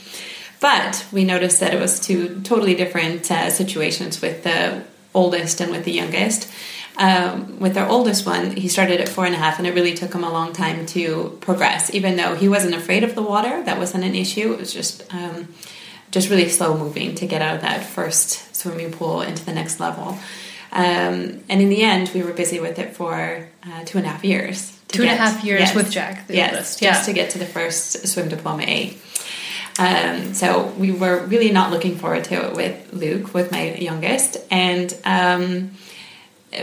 But 0.61 1.05
we 1.13 1.25
noticed 1.25 1.61
that 1.61 1.75
it 1.75 1.81
was 1.81 1.99
two 2.01 2.41
totally 2.45 2.75
different 2.75 3.31
uh, 3.31 3.51
situations 3.51 4.23
with 4.23 4.43
the 4.45 4.85
oldest 5.13 5.61
and 5.61 5.71
with 5.71 5.85
the 5.85 5.93
youngest. 5.93 6.49
Um, 6.99 7.59
with 7.59 7.77
our 7.79 7.89
oldest 7.89 8.27
one, 8.27 8.55
he 8.55 8.69
started 8.69 9.01
at 9.01 9.09
four 9.09 9.25
and 9.25 9.35
a 9.35 9.39
half, 9.39 9.59
and 9.59 9.67
it 9.67 9.75
really 9.75 9.95
took 9.95 10.15
him 10.15 10.25
a 10.25 10.31
long 10.31 10.53
time 10.53 10.85
to 10.87 11.37
progress. 11.41 11.93
Even 11.95 12.17
though 12.17 12.35
he 12.35 12.49
wasn't 12.49 12.75
afraid 12.75 13.03
of 13.03 13.15
the 13.15 13.23
water, 13.23 13.63
that 13.65 13.79
wasn't 13.79 14.05
an 14.05 14.15
issue. 14.15 14.53
It 14.53 14.59
was 14.59 14.73
just 14.73 15.03
um, 15.13 15.49
just 16.11 16.29
really 16.29 16.49
slow 16.49 16.77
moving 16.77 17.15
to 17.17 17.27
get 17.27 17.41
out 17.41 17.57
of 17.57 17.63
that 17.63 17.85
first 17.85 18.55
swimming 18.55 18.93
pool 18.93 19.23
into 19.23 19.45
the 19.45 19.53
next 19.53 19.81
level. 19.81 20.19
Um, 20.71 21.43
and 21.49 21.61
in 21.61 21.69
the 21.69 21.83
end, 21.83 22.11
we 22.15 22.23
were 22.23 22.33
busy 22.33 22.61
with 22.61 22.79
it 22.79 22.97
for 22.97 23.49
uh, 23.67 23.85
two 23.85 23.99
and 23.99 24.07
a 24.07 24.11
half 24.11 24.25
years. 24.25 24.79
Two 24.89 25.03
and 25.03 25.11
a 25.11 25.17
half 25.17 25.43
years 25.45 25.61
yes. 25.61 25.75
with 25.75 25.91
Jack, 25.91 26.27
the 26.27 26.35
yes, 26.35 26.53
oldest. 26.53 26.81
just 26.81 27.05
to 27.07 27.15
get 27.15 27.31
to 27.31 27.39
the 27.39 27.47
first 27.47 28.07
swim 28.07 28.29
diploma 28.29 28.65
A. 28.65 28.97
Um, 29.79 30.35
so 30.35 30.67
we 30.79 30.93
were 30.93 31.25
really 31.27 31.51
not 31.51 31.71
looking 31.71 31.97
forward 31.97 32.25
to 32.25 32.47
it 32.47 32.55
with 32.55 32.93
Luke, 32.93 33.33
with 33.33 33.51
my 33.51 33.75
youngest, 33.75 34.37
and 34.51 34.95
um, 35.05 35.71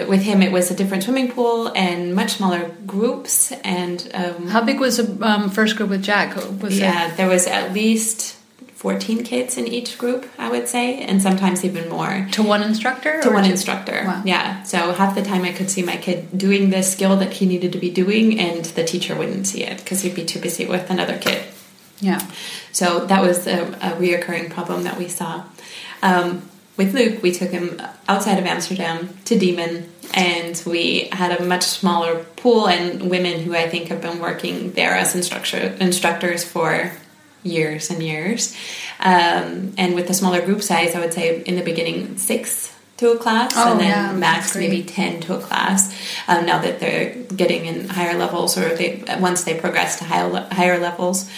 with 0.08 0.22
him 0.22 0.42
it 0.42 0.52
was 0.52 0.70
a 0.72 0.76
different 0.76 1.04
swimming 1.04 1.32
pool 1.32 1.68
and 1.76 2.14
much 2.16 2.34
smaller 2.34 2.70
groups. 2.86 3.52
And 3.64 4.10
um, 4.14 4.48
How 4.48 4.62
big 4.64 4.80
was 4.80 4.98
the 4.98 5.26
um, 5.26 5.50
first 5.50 5.76
group 5.76 5.90
with 5.90 6.04
Jack? 6.04 6.36
Was 6.62 6.78
it- 6.78 6.82
yeah, 6.82 7.14
there 7.16 7.28
was 7.28 7.48
at 7.48 7.74
least 7.74 8.36
fourteen 8.76 9.24
kids 9.26 9.58
in 9.58 9.68
each 9.68 9.98
group, 9.98 10.26
I 10.38 10.50
would 10.50 10.70
say, 10.70 11.00
and 11.00 11.22
sometimes 11.22 11.66
even 11.66 11.90
more 11.90 12.28
to 12.32 12.42
one 12.44 12.64
instructor? 12.64 13.22
to 13.22 13.30
one 13.32 13.44
instructor. 13.46 14.04
Wow. 14.06 14.22
Yeah. 14.26 14.64
So 14.64 14.94
half 14.94 15.16
the 15.16 15.22
time 15.22 15.44
I 15.44 15.52
could 15.52 15.70
see 15.70 15.84
my 15.84 15.98
kid 15.98 16.38
doing 16.38 16.70
the 16.70 16.82
skill 16.82 17.18
that 17.18 17.34
he 17.34 17.46
needed 17.46 17.74
to 17.74 17.78
be 17.80 17.90
doing, 17.90 18.40
and 18.40 18.64
the 18.64 18.84
teacher 18.86 19.16
wouldn't 19.16 19.48
see 19.48 19.64
it 19.64 19.80
because 19.80 20.02
he'd 20.02 20.16
be 20.16 20.24
too 20.26 20.40
busy 20.40 20.66
with 20.66 20.90
another 20.90 21.18
kid. 21.18 21.44
Yeah. 22.00 22.22
So 22.72 23.06
that 23.08 23.22
was 23.22 23.46
a, 23.48 23.64
a 23.82 23.90
reoccurring 24.00 24.52
problem 24.52 24.84
that 24.84 24.98
we 24.98 25.10
saw. 25.10 25.44
Um, 26.02 26.44
with 26.80 26.94
Luke, 26.94 27.22
we 27.22 27.34
took 27.34 27.52
him 27.52 27.80
outside 28.08 28.40
of 28.40 28.46
Amsterdam 28.46 29.10
to 29.26 29.38
Diemen, 29.38 29.84
and 30.14 30.64
we 30.66 31.10
had 31.12 31.38
a 31.38 31.44
much 31.44 31.64
smaller 31.64 32.24
pool 32.38 32.70
and 32.70 33.12
women 33.12 33.42
who 33.42 33.54
I 33.54 33.68
think 33.68 33.90
have 33.90 34.02
been 34.02 34.20
working 34.20 34.72
there 34.72 34.96
as 34.96 35.14
instructor, 35.14 35.76
instructors 35.82 36.46
for 36.46 36.94
years 37.44 37.90
and 37.90 38.02
years. 38.02 38.56
Um, 39.02 39.74
and 39.78 39.94
with 39.94 40.08
the 40.08 40.14
smaller 40.14 40.42
group 40.42 40.64
size, 40.64 40.96
I 40.96 41.02
would 41.02 41.14
say 41.14 41.42
in 41.44 41.58
the 41.58 41.64
beginning 41.64 42.18
six 42.18 42.74
to 42.96 43.12
a 43.12 43.18
class, 43.18 43.52
Oh, 43.58 43.74
and 43.74 43.82
then 43.82 43.90
yeah, 43.90 44.14
max 44.14 44.56
maybe 44.56 44.82
10 44.82 45.20
to 45.22 45.38
a 45.38 45.42
class. 45.42 45.94
Um, 46.30 46.46
now 46.46 46.62
that 46.62 46.80
they're 46.80 47.14
getting 47.24 47.66
in 47.66 47.90
higher 47.90 48.18
levels 48.18 48.58
or 48.58 48.74
they 48.74 49.04
once 49.20 49.44
they 49.44 49.60
progress 49.60 50.00
to 50.00 50.06
higher, 50.06 50.48
higher 50.50 50.80
levels. 50.80 51.30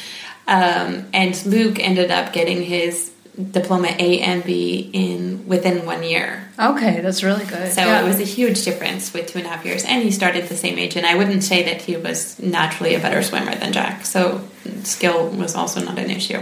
Um, 0.47 1.07
and 1.13 1.45
luke 1.45 1.79
ended 1.79 2.09
up 2.09 2.33
getting 2.33 2.63
his 2.63 3.11
diploma 3.51 3.89
a 3.99 4.19
and 4.21 4.43
b 4.43 4.89
in 4.93 5.47
within 5.47 5.85
one 5.85 6.03
year 6.03 6.47
Okay, 6.59 7.01
that's 7.01 7.23
really 7.23 7.45
good. 7.45 7.71
so 7.71 7.81
Yeah. 7.81 8.01
it 8.01 8.05
was 8.07 8.19
a 8.19 8.23
huge 8.23 8.63
difference 8.63 9.13
with 9.13 9.27
two 9.27 9.39
and 9.39 9.47
a 9.47 9.49
half 9.49 9.65
years 9.65 9.83
and 9.83 10.03
he 10.03 10.11
started 10.11 10.47
the 10.47 10.55
same 10.57 10.77
age 10.77 10.95
and 10.95 11.05
i 11.05 11.15
wouldn't 11.15 11.43
say 11.43 11.63
that 11.63 11.81
he 11.81 11.97
was 11.97 12.39
naturally 12.39 12.93
a 12.95 12.99
better 12.99 13.21
swimmer 13.23 13.55
than 13.55 13.73
jack 13.73 14.05
so 14.05 14.41
skill 14.83 15.29
was 15.29 15.55
also 15.55 15.81
not 15.83 15.97
an 15.99 16.09
issue 16.11 16.41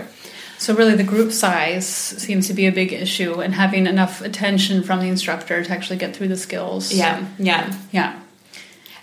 So 0.60 0.75
really, 0.75 0.96
the 1.03 1.08
group 1.13 1.32
size 1.32 1.88
seems 2.25 2.48
to 2.48 2.53
be 2.53 2.65
a 2.68 2.72
big 2.82 2.91
issue, 2.91 3.39
and 3.44 3.53
having 3.56 3.88
enough 3.88 4.20
attention 4.29 4.84
from 4.84 5.00
the 5.00 5.08
instructor 5.08 5.63
to 5.63 5.72
actually 5.72 6.00
get 6.03 6.10
through 6.15 6.27
the 6.27 6.36
skills. 6.48 6.91
yeah 6.91 7.15
yeah 7.50 7.63
Yeah. 7.94 8.12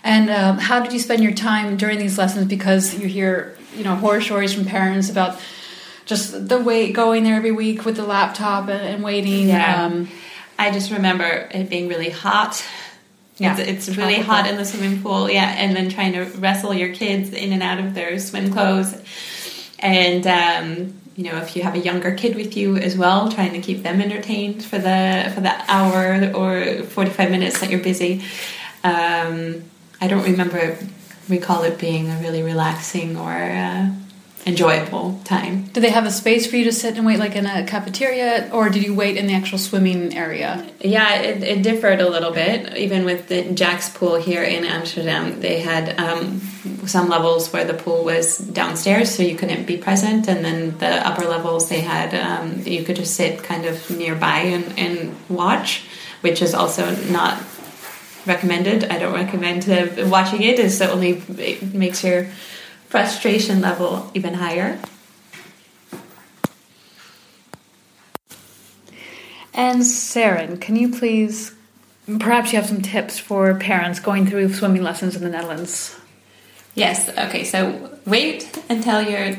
And 0.03 0.29
um, 0.29 0.57
how 0.59 0.77
did 0.83 0.93
you 0.93 0.99
spend 0.99 1.23
your 1.23 1.33
time 1.33 1.75
during 1.77 1.97
these 1.97 2.15
lessons? 2.21 2.45
Because 2.47 2.93
you 2.99 3.07
hear, 3.07 3.57
you 3.75 3.83
know, 3.83 3.95
horror 3.95 4.21
stories 4.21 4.53
from 4.53 4.65
parents 4.65 5.09
about 5.09 5.39
just 6.07 6.47
the 6.47 6.57
wait 6.57 6.93
going 6.93 7.23
there 7.23 7.35
every 7.35 7.51
week 7.51 7.85
with 7.85 7.97
the 7.97 8.05
laptop 8.05 8.69
and, 8.69 8.81
and 8.81 9.03
waiting. 9.03 9.49
Yeah. 9.49 9.85
Um, 9.85 10.09
I 10.57 10.71
just 10.71 10.89
remember 10.91 11.47
it 11.51 11.69
being 11.69 11.87
really 11.87 12.09
hot. 12.09 12.65
Yeah, 13.37 13.55
It's, 13.59 13.87
it's 13.87 13.97
really 13.97 14.15
hot 14.15 14.47
in 14.47 14.57
the 14.57 14.65
swimming 14.65 15.03
pool, 15.03 15.29
yeah, 15.29 15.53
and 15.57 15.75
then 15.75 15.89
trying 15.89 16.13
to 16.13 16.23
wrestle 16.39 16.73
your 16.73 16.91
kids 16.91 17.33
in 17.33 17.53
and 17.53 17.61
out 17.61 17.77
of 17.77 17.93
their 17.93 18.17
swim 18.17 18.51
clothes. 18.51 18.95
And, 19.77 20.25
um, 20.25 20.99
you 21.15 21.25
know, 21.25 21.37
if 21.37 21.55
you 21.55 21.61
have 21.61 21.75
a 21.75 21.79
younger 21.79 22.15
kid 22.15 22.35
with 22.35 22.57
you 22.57 22.77
as 22.77 22.97
well, 22.97 23.31
trying 23.31 23.53
to 23.53 23.59
keep 23.59 23.83
them 23.83 24.01
entertained 24.01 24.65
for 24.65 24.79
the 24.79 25.31
for 25.35 25.41
the 25.41 25.53
hour 25.67 26.31
or 26.33 26.83
45 26.83 27.29
minutes 27.29 27.59
that 27.59 27.69
you're 27.69 27.79
busy. 27.79 28.23
Um, 28.83 29.63
I 30.01 30.07
don't 30.07 30.23
remember, 30.23 30.77
recall 31.29 31.63
it 31.63 31.77
being 31.77 32.09
a 32.09 32.19
really 32.21 32.41
relaxing 32.41 33.17
or 33.17 33.31
uh, 33.33 33.91
enjoyable 34.47 35.19
time. 35.25 35.63
Do 35.73 35.81
they 35.81 35.89
have 35.89 36.05
a 36.05 36.11
space 36.11 36.47
for 36.47 36.55
you 36.55 36.63
to 36.63 36.71
sit 36.71 36.95
and 36.95 37.05
wait, 37.05 37.19
like 37.19 37.35
in 37.35 37.45
a 37.45 37.65
cafeteria, 37.65 38.49
or 38.53 38.69
did 38.69 38.83
you 38.83 38.95
wait 38.95 39.17
in 39.17 39.27
the 39.27 39.33
actual 39.33 39.57
swimming 39.57 40.15
area? 40.15 40.65
Yeah, 40.79 41.19
it, 41.19 41.43
it 41.43 41.61
differed 41.61 41.99
a 41.99 42.09
little 42.09 42.31
bit. 42.31 42.77
Even 42.77 43.03
with 43.03 43.27
the 43.27 43.51
Jack's 43.51 43.89
pool 43.89 44.15
here 44.15 44.43
in 44.43 44.63
Amsterdam, 44.63 45.41
they 45.41 45.59
had 45.59 45.99
um, 45.99 46.39
some 46.85 47.09
levels 47.09 47.51
where 47.51 47.65
the 47.65 47.73
pool 47.73 48.05
was 48.05 48.37
downstairs, 48.37 49.13
so 49.13 49.21
you 49.21 49.35
couldn't 49.35 49.67
be 49.67 49.77
present, 49.77 50.29
and 50.29 50.45
then 50.45 50.77
the 50.77 51.05
upper 51.05 51.25
levels 51.25 51.67
they 51.67 51.81
had 51.81 52.15
um, 52.15 52.61
you 52.65 52.83
could 52.83 52.95
just 52.95 53.15
sit 53.15 53.43
kind 53.43 53.65
of 53.65 53.89
nearby 53.89 54.39
and, 54.39 54.79
and 54.79 55.15
watch, 55.27 55.83
which 56.21 56.41
is 56.41 56.53
also 56.53 56.95
not 57.11 57.43
recommended. 58.25 58.85
I 58.85 58.97
don't 58.97 59.13
recommend 59.13 59.69
uh, 59.69 60.07
watching 60.07 60.41
it. 60.43 60.57
It's 60.57 60.79
only 60.79 61.21
it 61.37 61.73
makes 61.73 62.03
your 62.03 62.27
frustration 62.87 63.61
level 63.61 64.09
even 64.13 64.35
higher. 64.35 64.79
And 69.53 69.81
Saren, 69.81 70.61
can 70.61 70.75
you 70.75 70.89
please, 70.89 71.55
perhaps 72.19 72.53
you 72.53 72.59
have 72.59 72.67
some 72.69 72.81
tips 72.81 73.17
for 73.17 73.55
parents 73.55 73.99
going 73.99 74.27
through 74.27 74.53
swimming 74.53 74.83
lessons 74.83 75.15
in 75.15 75.23
the 75.23 75.29
Netherlands? 75.29 75.99
Yes. 76.75 77.09
Okay. 77.09 77.43
So 77.43 77.97
wait 78.05 78.63
until 78.69 79.01
your 79.01 79.35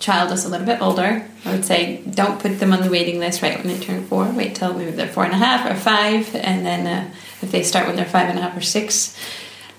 child 0.00 0.32
is 0.32 0.44
a 0.44 0.48
little 0.48 0.66
bit 0.66 0.82
older. 0.82 1.24
I 1.44 1.52
would 1.52 1.64
say 1.64 2.02
don't 2.10 2.40
put 2.40 2.58
them 2.58 2.72
on 2.72 2.82
the 2.82 2.90
waiting 2.90 3.20
list 3.20 3.40
right 3.40 3.56
when 3.56 3.68
they 3.68 3.78
turn 3.78 4.04
four. 4.04 4.28
Wait 4.32 4.56
till 4.56 4.74
maybe 4.74 4.90
they're 4.90 5.06
four 5.06 5.24
and 5.24 5.32
a 5.32 5.36
half 5.36 5.70
or 5.70 5.76
five, 5.76 6.34
and 6.34 6.66
then 6.66 6.86
uh, 6.86 7.14
if 7.40 7.52
they 7.52 7.62
start 7.62 7.86
when 7.86 7.94
they're 7.94 8.04
five 8.04 8.28
and 8.28 8.38
a 8.38 8.42
half 8.42 8.56
or 8.56 8.60
six, 8.60 9.16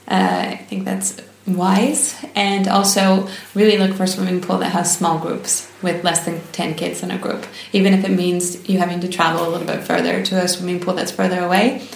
uh, 0.08 0.46
I 0.48 0.56
think 0.56 0.86
that's 0.86 1.22
wise 1.46 2.16
and 2.36 2.68
also 2.68 3.28
really 3.54 3.78
look 3.78 3.94
for 3.96 4.04
a 4.04 4.08
swimming 4.08 4.42
pool 4.42 4.58
that 4.60 4.72
has 4.72 4.96
small 4.96 5.20
groups 5.20 5.70
with 5.82 6.04
less 6.04 6.26
than 6.26 6.42
10 6.52 6.76
kids 6.76 7.04
in 7.04 7.12
a 7.12 7.18
group. 7.18 7.46
Even 7.74 7.94
if 7.94 8.06
it 8.06 8.12
means 8.12 8.68
you 8.68 8.80
having 8.80 9.02
to 9.02 9.10
travel 9.10 9.48
a 9.48 9.50
little 9.50 9.68
bit 9.68 9.84
further 9.84 10.24
to 10.24 10.42
a 10.42 10.48
swimming 10.48 10.80
pool 10.80 10.94
that's 10.94 11.12
further 11.12 11.44
away 11.44 11.88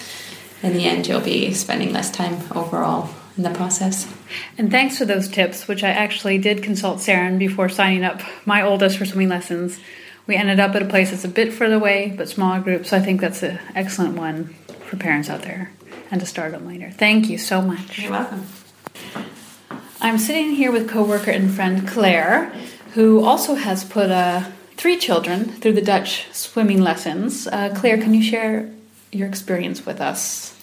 in 0.62 0.74
the 0.74 0.84
end 0.84 1.06
you'll 1.06 1.20
be 1.20 1.52
spending 1.54 1.92
less 1.92 2.10
time 2.10 2.34
overall 2.54 3.10
in 3.36 3.42
the 3.42 3.50
process. 3.50 4.12
And 4.58 4.70
thanks 4.70 4.98
for 4.98 5.04
those 5.04 5.28
tips 5.28 5.66
which 5.66 5.82
i 5.82 5.90
actually 5.90 6.38
did 6.38 6.62
consult 6.62 6.98
Saren 6.98 7.38
before 7.38 7.68
signing 7.68 8.04
up 8.04 8.20
my 8.44 8.62
oldest 8.62 8.98
for 8.98 9.06
swimming 9.06 9.28
lessons. 9.28 9.78
We 10.26 10.36
ended 10.36 10.60
up 10.60 10.74
at 10.74 10.82
a 10.82 10.86
place 10.86 11.10
that's 11.10 11.24
a 11.24 11.28
bit 11.28 11.54
further 11.54 11.76
away 11.76 12.12
but 12.14 12.28
smaller 12.28 12.60
groups 12.60 12.90
so 12.90 12.98
i 12.98 13.00
think 13.00 13.20
that's 13.20 13.42
an 13.42 13.58
excellent 13.74 14.16
one 14.16 14.54
for 14.86 14.96
parents 14.96 15.30
out 15.30 15.42
there 15.42 15.70
and 16.10 16.20
to 16.20 16.26
start 16.26 16.52
them 16.52 16.66
later. 16.66 16.90
Thank 16.90 17.28
you 17.28 17.38
so 17.38 17.60
much. 17.62 17.98
You're 17.98 18.12
welcome 18.12 18.46
I'm 20.00 20.18
sitting 20.18 20.52
here 20.52 20.70
with 20.70 20.88
coworker 20.88 21.32
and 21.32 21.50
friend 21.50 21.86
Claire, 21.86 22.52
who 22.94 23.24
also 23.24 23.56
has 23.56 23.82
put 23.82 24.10
uh, 24.10 24.44
three 24.76 24.96
children 24.96 25.46
through 25.46 25.72
the 25.72 25.82
Dutch 25.82 26.26
swimming 26.32 26.80
lessons. 26.80 27.48
Uh, 27.48 27.74
Claire, 27.76 27.98
can 27.98 28.14
you 28.14 28.22
share 28.22 28.70
your 29.10 29.26
experience 29.26 29.84
with 29.84 30.00
us? 30.00 30.54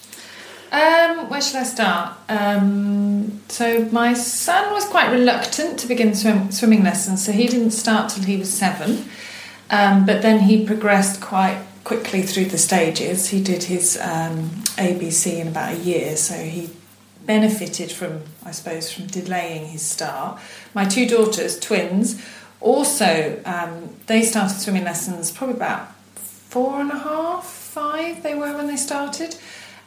Um, 0.72 1.28
where 1.28 1.42
should 1.42 1.56
I 1.56 1.64
start? 1.64 2.16
Um, 2.30 3.42
so 3.48 3.84
my 3.92 4.14
son 4.14 4.72
was 4.72 4.86
quite 4.86 5.12
reluctant 5.12 5.78
to 5.80 5.86
begin 5.86 6.14
swim, 6.14 6.50
swimming 6.50 6.82
lessons, 6.82 7.24
so 7.24 7.32
he 7.32 7.46
didn't 7.46 7.72
start 7.72 8.10
till 8.10 8.24
he 8.24 8.38
was 8.38 8.52
seven. 8.52 9.04
Um, 9.70 10.06
but 10.06 10.22
then 10.22 10.40
he 10.40 10.64
progressed 10.64 11.20
quite 11.20 11.62
quickly 11.84 12.22
through 12.22 12.46
the 12.46 12.58
stages. 12.58 13.28
He 13.28 13.42
did 13.42 13.64
his 13.64 13.98
um, 14.00 14.48
ABC 14.76 15.38
in 15.38 15.48
about 15.48 15.74
a 15.74 15.78
year, 15.78 16.16
so 16.16 16.34
he 16.34 16.70
benefited 17.26 17.90
from, 17.90 18.22
I 18.44 18.52
suppose, 18.52 18.92
from 18.92 19.06
delaying 19.06 19.66
his 19.66 19.82
start. 19.82 20.40
My 20.74 20.84
two 20.84 21.08
daughters, 21.08 21.58
twins, 21.58 22.22
also 22.60 23.40
um, 23.44 23.90
they 24.06 24.22
started 24.22 24.58
swimming 24.58 24.84
lessons 24.84 25.30
probably 25.30 25.56
about 25.56 25.94
four 26.14 26.80
and 26.80 26.90
a 26.90 26.98
half, 26.98 27.44
five 27.44 28.22
they 28.22 28.34
were 28.34 28.56
when 28.56 28.66
they 28.66 28.76
started. 28.76 29.36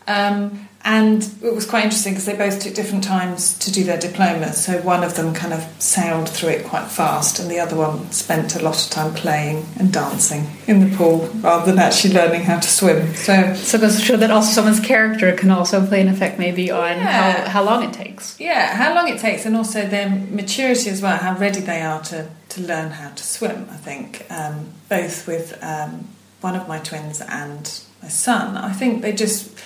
Um, 0.09 0.67
and 0.85 1.21
it 1.43 1.53
was 1.53 1.65
quite 1.65 1.83
interesting 1.83 2.13
because 2.13 2.25
they 2.25 2.37
both 2.37 2.61
took 2.61 2.73
different 2.73 3.03
times 3.03 3.57
to 3.59 3.71
do 3.71 3.83
their 3.83 3.99
diplomas. 3.99 4.63
So 4.63 4.81
one 4.81 5.03
of 5.03 5.15
them 5.15 5.33
kind 5.33 5.53
of 5.53 5.67
sailed 5.77 6.29
through 6.29 6.49
it 6.49 6.65
quite 6.65 6.87
fast, 6.87 7.37
and 7.37 7.51
the 7.51 7.59
other 7.59 7.75
one 7.75 8.11
spent 8.11 8.55
a 8.55 8.63
lot 8.63 8.83
of 8.83 8.89
time 8.89 9.13
playing 9.13 9.65
and 9.77 9.91
dancing 9.91 10.47
in 10.67 10.79
the 10.89 10.95
pool 10.95 11.27
rather 11.41 11.69
than 11.69 11.79
actually 11.79 12.13
learning 12.13 12.43
how 12.43 12.59
to 12.59 12.67
swim. 12.67 13.13
So, 13.13 13.53
so 13.55 13.77
it 13.77 13.81
goes 13.81 13.97
to 13.97 14.01
show 14.01 14.17
that 14.17 14.31
also 14.31 14.51
someone's 14.51 14.79
character 14.79 15.35
can 15.35 15.51
also 15.51 15.85
play 15.85 16.01
an 16.01 16.07
effect 16.07 16.39
maybe 16.39 16.71
on 16.71 16.97
yeah. 16.97 17.43
how, 17.43 17.49
how 17.49 17.63
long 17.63 17.83
it 17.83 17.93
takes. 17.93 18.39
Yeah, 18.39 18.73
how 18.75 18.95
long 18.95 19.09
it 19.09 19.19
takes, 19.19 19.45
and 19.45 19.57
also 19.57 19.85
their 19.85 20.09
maturity 20.09 20.89
as 20.89 21.01
well, 21.01 21.17
how 21.17 21.35
ready 21.37 21.59
they 21.59 21.81
are 21.81 22.01
to, 22.03 22.29
to 22.49 22.61
learn 22.61 22.91
how 22.91 23.09
to 23.09 23.23
swim. 23.23 23.67
I 23.69 23.77
think 23.77 24.25
um, 24.31 24.69
both 24.87 25.27
with 25.27 25.61
um, 25.61 26.07
one 26.39 26.55
of 26.55 26.69
my 26.69 26.79
twins 26.79 27.19
and 27.19 27.81
my 28.01 28.07
son, 28.07 28.55
I 28.55 28.71
think 28.71 29.01
they 29.01 29.11
just 29.11 29.59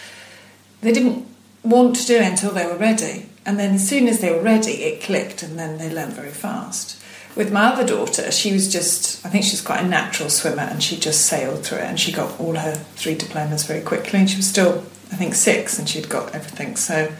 they 0.83 0.91
didn't 0.91 1.25
want 1.63 1.95
to 1.95 2.05
do 2.05 2.17
it 2.17 2.23
until 2.23 2.51
they 2.51 2.65
were 2.65 2.77
ready. 2.77 3.27
And 3.45 3.59
then 3.59 3.75
as 3.75 3.87
soon 3.87 4.07
as 4.07 4.19
they 4.19 4.31
were 4.31 4.41
ready, 4.41 4.83
it 4.83 5.01
clicked 5.01 5.43
and 5.43 5.57
then 5.57 5.77
they 5.77 5.93
learned 5.93 6.13
very 6.13 6.31
fast. 6.31 7.01
With 7.35 7.51
my 7.51 7.65
other 7.65 7.85
daughter, 7.85 8.31
she 8.31 8.53
was 8.53 8.71
just, 8.71 9.25
I 9.25 9.29
think 9.29 9.43
she's 9.43 9.61
quite 9.61 9.83
a 9.83 9.87
natural 9.87 10.29
swimmer 10.29 10.61
and 10.61 10.83
she 10.83 10.97
just 10.97 11.25
sailed 11.25 11.65
through 11.65 11.79
it 11.79 11.85
and 11.85 11.99
she 11.99 12.11
got 12.11 12.39
all 12.39 12.55
her 12.55 12.75
three 12.95 13.15
diplomas 13.15 13.63
very 13.63 13.81
quickly 13.81 14.19
and 14.19 14.29
she 14.29 14.37
was 14.37 14.47
still, 14.47 14.83
I 15.11 15.15
think, 15.15 15.33
six 15.33 15.79
and 15.79 15.89
she'd 15.89 16.09
got 16.09 16.35
everything. 16.35 16.75
So. 16.75 17.11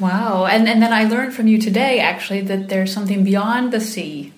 Wow. 0.00 0.46
And, 0.46 0.68
and 0.68 0.80
then 0.82 0.92
I 0.92 1.04
learned 1.04 1.34
from 1.34 1.48
you 1.48 1.58
today 1.58 2.00
actually 2.00 2.40
that 2.42 2.68
there's 2.68 2.92
something 2.92 3.24
beyond 3.24 3.72
the 3.72 3.80
C. 3.80 4.32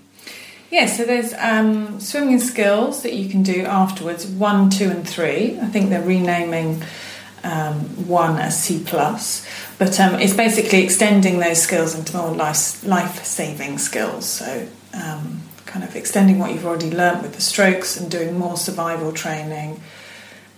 Yeah, 0.70 0.86
so 0.86 1.04
there's 1.04 1.34
um, 1.34 1.98
swimming 2.00 2.38
skills 2.38 3.02
that 3.02 3.12
you 3.12 3.28
can 3.28 3.42
do 3.42 3.64
afterwards 3.64 4.24
one, 4.26 4.70
two, 4.70 4.88
and 4.88 5.08
three. 5.08 5.58
I 5.60 5.66
think 5.66 5.90
they're 5.90 6.00
renaming 6.00 6.82
um, 7.44 7.80
one 8.06 8.38
as 8.38 8.62
C 8.62 8.82
plus, 8.84 9.46
but 9.78 9.98
um, 9.98 10.20
it's 10.20 10.34
basically 10.34 10.82
extending 10.82 11.38
those 11.38 11.62
skills 11.62 11.94
into 11.94 12.16
more 12.16 12.32
life 12.32 12.84
life 12.86 13.24
saving 13.24 13.78
skills. 13.78 14.26
So 14.26 14.68
um, 14.94 15.42
kind 15.66 15.84
of 15.84 15.94
extending 15.96 16.38
what 16.38 16.52
you've 16.52 16.66
already 16.66 16.90
learnt 16.90 17.22
with 17.22 17.34
the 17.34 17.40
strokes 17.40 17.96
and 17.96 18.10
doing 18.10 18.38
more 18.38 18.56
survival 18.56 19.12
training. 19.12 19.80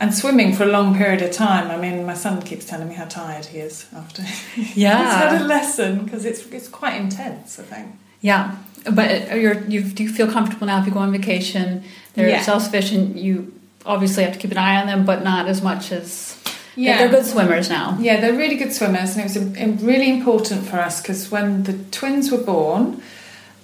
And 0.00 0.12
swimming 0.12 0.52
for 0.52 0.64
a 0.64 0.66
long 0.66 0.96
period 0.96 1.22
of 1.22 1.30
time. 1.30 1.70
I 1.70 1.76
mean, 1.76 2.04
my 2.04 2.14
son 2.14 2.42
keeps 2.42 2.66
telling 2.66 2.88
me 2.88 2.94
how 2.94 3.04
tired 3.04 3.44
he 3.44 3.58
is 3.58 3.86
after 3.94 4.22
yeah. 4.74 5.04
he's 5.04 5.14
had 5.14 5.40
a 5.40 5.44
lesson 5.44 6.04
because 6.04 6.24
it's 6.24 6.44
it's 6.46 6.66
quite 6.66 7.00
intense. 7.00 7.60
I 7.60 7.62
think. 7.62 7.94
Yeah, 8.20 8.56
but 8.92 9.38
you're 9.38 9.60
you 9.62 9.82
do 9.82 10.02
you 10.02 10.08
feel 10.08 10.28
comfortable 10.28 10.66
now 10.66 10.80
if 10.80 10.86
you 10.86 10.92
go 10.92 10.98
on 10.98 11.12
vacation? 11.12 11.84
They're 12.14 12.30
yeah. 12.30 12.42
self 12.42 12.64
sufficient. 12.64 13.16
You 13.16 13.52
obviously 13.86 14.24
have 14.24 14.32
to 14.32 14.40
keep 14.40 14.50
an 14.50 14.58
eye 14.58 14.80
on 14.80 14.88
them, 14.88 15.04
but 15.04 15.22
not 15.22 15.46
as 15.46 15.62
much 15.62 15.92
as 15.92 16.41
yeah, 16.76 16.98
they're 16.98 17.10
good 17.10 17.26
swimmers 17.26 17.68
now. 17.68 17.96
Yeah, 18.00 18.20
they're 18.20 18.36
really 18.36 18.56
good 18.56 18.72
swimmers, 18.72 19.16
and 19.16 19.20
it 19.20 19.72
was 19.72 19.82
really 19.82 20.10
important 20.10 20.66
for 20.66 20.76
us 20.76 21.00
because 21.00 21.30
when 21.30 21.64
the 21.64 21.74
twins 21.90 22.30
were 22.30 22.42
born, 22.42 23.02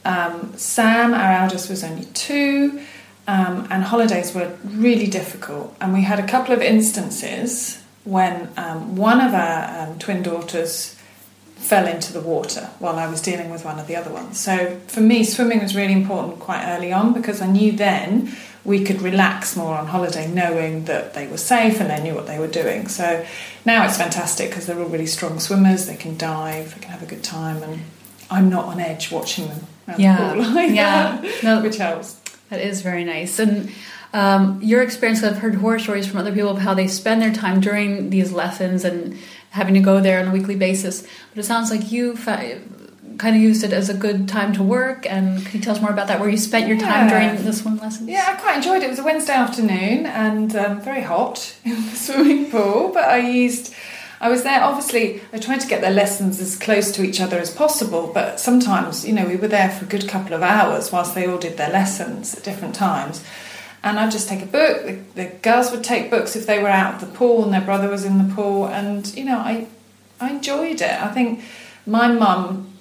um, 0.04 0.52
Sam, 0.56 1.14
our 1.14 1.32
eldest, 1.32 1.68
was 1.70 1.84
only 1.84 2.06
two, 2.06 2.80
um, 3.26 3.66
and 3.70 3.84
holidays 3.84 4.34
were 4.34 4.56
really 4.64 5.06
difficult. 5.06 5.74
And 5.80 5.92
we 5.92 6.02
had 6.02 6.18
a 6.18 6.26
couple 6.26 6.54
of 6.54 6.62
instances 6.62 7.82
when 8.04 8.50
um, 8.56 8.96
one 8.96 9.20
of 9.20 9.34
our 9.34 9.88
um, 9.88 9.98
twin 9.98 10.22
daughters 10.22 10.97
fell 11.58 11.86
into 11.86 12.12
the 12.12 12.20
water 12.20 12.70
while 12.78 12.96
I 12.96 13.08
was 13.08 13.20
dealing 13.20 13.50
with 13.50 13.64
one 13.64 13.78
of 13.78 13.86
the 13.86 13.96
other 13.96 14.10
ones. 14.10 14.38
So 14.38 14.80
for 14.86 15.00
me, 15.00 15.24
swimming 15.24 15.60
was 15.60 15.76
really 15.76 15.92
important 15.92 16.38
quite 16.38 16.64
early 16.64 16.92
on 16.92 17.12
because 17.12 17.42
I 17.42 17.46
knew 17.46 17.72
then 17.72 18.32
we 18.64 18.84
could 18.84 19.02
relax 19.02 19.56
more 19.56 19.76
on 19.76 19.86
holiday 19.86 20.30
knowing 20.30 20.84
that 20.84 21.14
they 21.14 21.26
were 21.26 21.36
safe 21.36 21.80
and 21.80 21.90
they 21.90 22.02
knew 22.02 22.14
what 22.14 22.26
they 22.26 22.38
were 22.38 22.48
doing. 22.48 22.88
So 22.88 23.24
now 23.64 23.84
it's 23.86 23.96
fantastic 23.96 24.50
because 24.50 24.66
they're 24.66 24.78
all 24.78 24.88
really 24.88 25.06
strong 25.06 25.40
swimmers, 25.40 25.86
they 25.86 25.96
can 25.96 26.16
dive, 26.16 26.74
they 26.74 26.80
can 26.80 26.90
have 26.90 27.02
a 27.02 27.06
good 27.06 27.24
time, 27.24 27.62
and 27.62 27.82
I'm 28.30 28.48
not 28.48 28.66
on 28.66 28.80
edge 28.80 29.10
watching 29.10 29.48
them. 29.48 29.66
Yeah, 29.96 30.34
the 30.36 30.68
yeah, 30.68 31.32
no, 31.42 31.62
which 31.62 31.76
helps. 31.76 32.20
That 32.50 32.60
is 32.60 32.82
very 32.82 33.04
nice. 33.04 33.38
And 33.38 33.70
um, 34.12 34.60
your 34.62 34.82
experience, 34.82 35.22
I've 35.22 35.38
heard 35.38 35.56
horror 35.56 35.78
stories 35.78 36.06
from 36.06 36.18
other 36.18 36.32
people 36.32 36.50
of 36.50 36.58
how 36.58 36.74
they 36.74 36.88
spend 36.88 37.20
their 37.20 37.32
time 37.32 37.60
during 37.60 38.10
these 38.10 38.32
lessons 38.32 38.84
and 38.84 39.18
having 39.50 39.74
to 39.74 39.80
go 39.80 40.00
there 40.00 40.20
on 40.20 40.28
a 40.28 40.30
weekly 40.30 40.56
basis. 40.56 41.02
But 41.30 41.40
it 41.40 41.44
sounds 41.44 41.70
like 41.70 41.90
you 41.90 42.16
kind 43.18 43.37
of 43.37 43.42
used 43.42 43.64
it 43.64 43.72
as 43.72 43.88
a 43.88 43.94
good 43.94 44.28
time 44.28 44.52
to 44.54 44.62
work. 44.62 45.06
And 45.11 45.44
can 45.44 45.58
you 45.58 45.64
tell 45.64 45.74
us 45.74 45.80
more 45.80 45.90
about 45.90 46.08
that? 46.08 46.20
Where 46.20 46.28
you 46.28 46.37
spent 46.37 46.68
your 46.68 46.78
time 46.78 47.08
yeah. 47.08 47.30
during 47.30 47.44
the 47.44 47.52
swim 47.52 47.78
lessons? 47.78 48.08
Yeah, 48.08 48.24
I 48.28 48.40
quite 48.40 48.56
enjoyed 48.56 48.82
it. 48.82 48.87
It 48.87 48.90
was 48.90 48.98
a 48.98 49.04
Wednesday 49.04 49.34
afternoon 49.34 50.06
and 50.06 50.54
um, 50.56 50.80
very 50.80 51.02
hot 51.02 51.56
in 51.64 51.74
the 51.74 51.96
swimming 51.96 52.50
pool, 52.50 52.90
but 52.92 53.04
I 53.04 53.18
used. 53.18 53.74
I 54.20 54.30
was 54.30 54.42
there, 54.42 54.61
obviously, 54.64 55.20
I 55.32 55.38
tried 55.38 55.61
to 55.61 55.68
get 55.68 55.80
their 55.80 55.92
lessons 55.92 56.40
as 56.40 56.58
close 56.58 56.90
to 56.90 57.04
each 57.04 57.20
other 57.20 57.38
as 57.38 57.54
possible, 57.54 58.11
but 58.12 58.40
sometimes, 58.40 59.06
you 59.06 59.12
know, 59.12 59.24
we 59.24 59.37
were 59.37 59.46
there 59.46 59.70
for 59.70 59.84
a 59.84 59.88
good 59.88 60.08
couple 60.08 60.34
of 60.34 60.42
hours 60.42 60.90
whilst 60.90 61.14
they 61.14 61.28
all 61.28 61.38
did 61.38 61.56
their 61.56 61.70
lessons 61.70 62.34
at 62.34 62.42
different 62.42 62.74
times. 62.74 63.24
And 63.82 63.98
I'd 63.98 64.10
just 64.10 64.28
take 64.28 64.42
a 64.42 64.46
book, 64.46 64.86
the, 64.86 64.98
the 65.14 65.26
girls 65.26 65.70
would 65.70 65.84
take 65.84 66.10
books 66.10 66.34
if 66.34 66.46
they 66.46 66.60
were 66.60 66.68
out 66.68 66.94
of 66.94 67.00
the 67.00 67.16
pool 67.16 67.44
and 67.44 67.52
their 67.52 67.60
brother 67.60 67.88
was 67.88 68.04
in 68.04 68.18
the 68.18 68.34
pool, 68.34 68.66
and, 68.66 69.06
you 69.16 69.24
know, 69.24 69.38
I, 69.38 69.68
I 70.20 70.30
enjoyed 70.30 70.80
it. 70.80 71.02
I 71.02 71.08
think 71.08 71.42
my 71.86 72.08
mum 72.08 72.72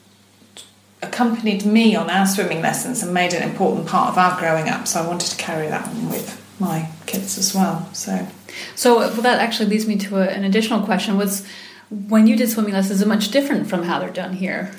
accompanied 1.02 1.66
me 1.66 1.96
on 1.96 2.10
our 2.10 2.26
swimming 2.26 2.62
lessons 2.62 3.04
and 3.04 3.14
made 3.14 3.34
it 3.34 3.42
an 3.42 3.50
important 3.50 3.88
part 3.88 4.10
of 4.10 4.18
our 4.18 4.40
growing 4.40 4.68
up. 4.68 4.88
So 4.88 5.02
I 5.02 5.08
wanted 5.08 5.30
to 5.30 5.38
carry 5.38 5.68
that 5.68 5.88
on 5.88 6.10
with 6.10 6.44
my 6.60 6.90
kids 7.06 7.38
as 7.38 7.54
well. 7.54 7.88
So, 7.94 8.28
so 8.76 8.98
well, 8.98 9.12
that 9.22 9.40
actually 9.40 9.70
leads 9.70 9.88
me 9.88 9.98
to 9.98 10.18
a, 10.18 10.26
an 10.26 10.44
additional 10.44 10.82
question: 10.82 11.16
was 11.16 11.46
when 11.90 12.26
you 12.26 12.36
did 12.36 12.50
swimming 12.50 12.74
lessons, 12.74 12.96
is 12.96 13.02
it 13.04 13.08
much 13.08 13.30
different 13.30 13.70
from 13.70 13.84
how 13.84 14.00
they're 14.00 14.10
done 14.10 14.34
here? 14.34 14.74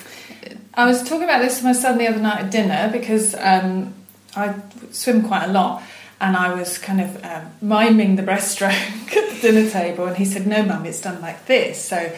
I 0.73 0.85
was 0.85 1.01
talking 1.03 1.23
about 1.23 1.41
this 1.41 1.59
to 1.59 1.63
my 1.63 1.73
son 1.73 1.97
the 1.97 2.07
other 2.07 2.19
night 2.19 2.39
at 2.39 2.51
dinner 2.51 2.89
because 2.91 3.35
um, 3.35 3.93
I 4.35 4.55
swim 4.91 5.27
quite 5.27 5.45
a 5.45 5.51
lot. 5.51 5.83
And 6.21 6.35
I 6.35 6.53
was 6.53 6.77
kind 6.77 6.99
of 7.01 7.23
um, 7.23 7.51
miming 7.61 8.15
the 8.17 8.23
breaststroke 8.23 8.71
at 9.17 9.29
the 9.29 9.39
dinner 9.41 9.69
table, 9.69 10.05
and 10.05 10.17
he 10.17 10.25
said, 10.25 10.45
"No, 10.45 10.63
mum, 10.63 10.85
it's 10.85 11.01
done 11.01 11.21
like 11.21 11.45
this." 11.45 11.81
So 11.83 12.11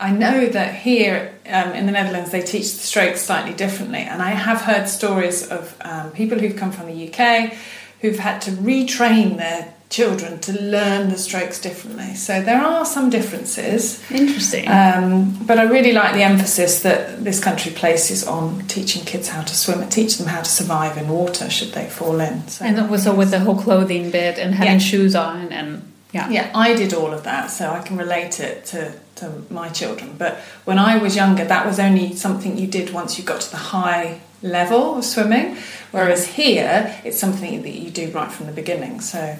I 0.00 0.10
know 0.10 0.46
that 0.46 0.74
here 0.74 1.34
um, 1.46 1.72
in 1.72 1.86
the 1.86 1.92
Netherlands 1.92 2.30
they 2.30 2.42
teach 2.42 2.72
the 2.72 2.80
strokes 2.80 3.20
slightly 3.20 3.54
differently, 3.54 4.00
and 4.00 4.22
I 4.22 4.30
have 4.30 4.62
heard 4.62 4.88
stories 4.88 5.48
of 5.48 5.76
um, 5.82 6.10
people 6.12 6.38
who've 6.38 6.56
come 6.56 6.72
from 6.72 6.86
the 6.86 7.12
UK 7.12 7.52
who've 8.00 8.18
had 8.18 8.42
to 8.42 8.50
retrain 8.50 9.38
their 9.38 9.72
children 9.90 10.40
to 10.40 10.52
learn 10.60 11.08
the 11.08 11.16
strokes 11.16 11.60
differently. 11.60 12.14
So 12.14 12.42
there 12.42 12.60
are 12.60 12.84
some 12.84 13.10
differences. 13.10 14.02
Interesting. 14.10 14.68
Um, 14.68 15.38
but 15.46 15.58
I 15.58 15.64
really 15.64 15.92
like 15.92 16.14
the 16.14 16.22
emphasis 16.22 16.82
that 16.82 17.22
this 17.22 17.38
country 17.42 17.70
places 17.72 18.26
on 18.26 18.66
teaching 18.66 19.04
kids 19.04 19.28
how 19.28 19.42
to 19.42 19.54
swim 19.54 19.80
and 19.80 19.92
teach 19.92 20.16
them 20.16 20.26
how 20.26 20.40
to 20.40 20.50
survive 20.50 20.96
in 20.98 21.08
water 21.08 21.48
should 21.48 21.72
they 21.72 21.88
fall 21.88 22.20
in. 22.20 22.46
So, 22.48 22.64
and 22.64 22.78
also 22.80 23.14
with 23.14 23.30
the 23.30 23.40
whole 23.40 23.60
clothing 23.60 24.10
bit 24.10 24.38
and 24.38 24.54
having 24.54 24.74
yeah. 24.74 24.78
shoes 24.78 25.14
on 25.14 25.52
and 25.52 25.90
yeah. 26.12 26.30
Yeah, 26.30 26.52
I 26.54 26.74
did 26.74 26.94
all 26.94 27.12
of 27.12 27.24
that, 27.24 27.50
so 27.50 27.70
I 27.70 27.80
can 27.82 27.96
relate 27.96 28.38
it 28.38 28.64
to, 28.66 28.94
to 29.16 29.42
my 29.50 29.68
children. 29.68 30.14
But 30.16 30.36
when 30.64 30.78
I 30.78 30.96
was 30.96 31.16
younger, 31.16 31.44
that 31.44 31.66
was 31.66 31.80
only 31.80 32.14
something 32.14 32.56
you 32.56 32.68
did 32.68 32.90
once 32.90 33.18
you 33.18 33.24
got 33.24 33.40
to 33.40 33.50
the 33.50 33.56
high 33.56 34.20
level 34.40 34.96
of 34.96 35.04
swimming. 35.04 35.56
Whereas 35.90 36.24
here, 36.34 37.00
it's 37.04 37.18
something 37.18 37.62
that 37.62 37.72
you 37.72 37.90
do 37.90 38.12
right 38.12 38.30
from 38.30 38.46
the 38.46 38.52
beginning. 38.52 39.00
So 39.00 39.36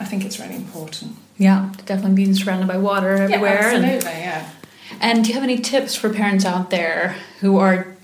I 0.00 0.04
think 0.04 0.24
it's 0.24 0.40
really 0.40 0.56
important. 0.56 1.16
Yeah, 1.36 1.70
definitely 1.86 2.16
being 2.16 2.34
surrounded 2.34 2.66
by 2.66 2.78
water 2.78 3.10
everywhere. 3.10 3.60
Yeah, 3.60 3.76
absolutely, 3.76 4.10
and, 4.10 4.24
yeah. 4.24 4.50
And 5.00 5.24
do 5.24 5.28
you 5.28 5.34
have 5.34 5.44
any 5.44 5.58
tips 5.58 5.94
for 5.94 6.10
parents 6.10 6.44
out 6.44 6.70
there 6.70 7.16
who 7.40 7.58
are 7.58 7.94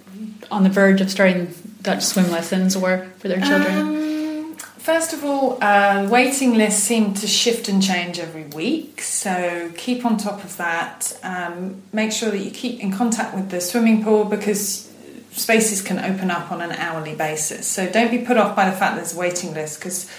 on 0.50 0.62
the 0.62 0.70
verge 0.70 1.00
of 1.00 1.10
starting 1.10 1.54
Dutch 1.82 2.02
swim 2.02 2.30
lessons 2.30 2.76
or 2.76 3.06
for 3.18 3.28
their 3.28 3.40
children? 3.40 3.76
Um, 3.76 4.56
first 4.56 5.12
of 5.12 5.24
all, 5.24 5.58
uh, 5.62 6.06
waiting 6.10 6.54
lists 6.54 6.82
seem 6.82 7.14
to 7.14 7.26
shift 7.26 7.68
and 7.68 7.82
change 7.82 8.18
every 8.18 8.44
week, 8.44 9.00
so 9.00 9.72
keep 9.76 10.04
on 10.04 10.18
top 10.18 10.44
of 10.44 10.56
that. 10.58 11.18
Um, 11.22 11.82
make 11.92 12.12
sure 12.12 12.30
that 12.30 12.38
you 12.38 12.50
keep 12.50 12.80
in 12.80 12.92
contact 12.92 13.34
with 13.34 13.50
the 13.50 13.60
swimming 13.60 14.04
pool 14.04 14.24
because 14.24 14.92
spaces 15.32 15.82
can 15.82 15.98
open 15.98 16.30
up 16.30 16.50
on 16.50 16.62
an 16.62 16.72
hourly 16.72 17.14
basis. 17.14 17.66
So 17.66 17.90
don't 17.90 18.10
be 18.10 18.18
put 18.18 18.36
off 18.36 18.56
by 18.56 18.68
the 18.68 18.76
fact 18.76 18.96
there's 18.96 19.14
a 19.14 19.18
waiting 19.18 19.54
list 19.54 19.80
because 19.80 20.10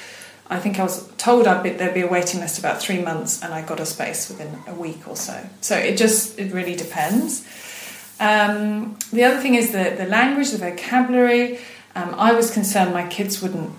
I 0.49 0.59
think 0.59 0.79
I 0.79 0.83
was 0.83 1.07
told 1.17 1.47
I'd 1.47 1.63
be, 1.63 1.71
there'd 1.71 1.93
be 1.93 2.01
a 2.01 2.07
waiting 2.07 2.39
list 2.39 2.57
about 2.57 2.81
three 2.81 3.01
months 3.01 3.43
and 3.43 3.53
I 3.53 3.61
got 3.61 3.79
a 3.79 3.85
space 3.85 4.29
within 4.29 4.59
a 4.67 4.73
week 4.73 5.07
or 5.07 5.15
so. 5.15 5.47
So 5.61 5.75
it 5.75 5.97
just, 5.97 6.39
it 6.39 6.53
really 6.53 6.75
depends. 6.75 7.45
Um, 8.19 8.97
the 9.11 9.23
other 9.23 9.39
thing 9.39 9.55
is 9.55 9.71
the, 9.71 9.95
the 9.97 10.05
language, 10.05 10.51
the 10.51 10.57
vocabulary. 10.57 11.59
Um, 11.95 12.15
I 12.15 12.31
was 12.33 12.51
concerned 12.51 12.93
my 12.93 13.07
kids 13.07 13.41
wouldn't, 13.41 13.71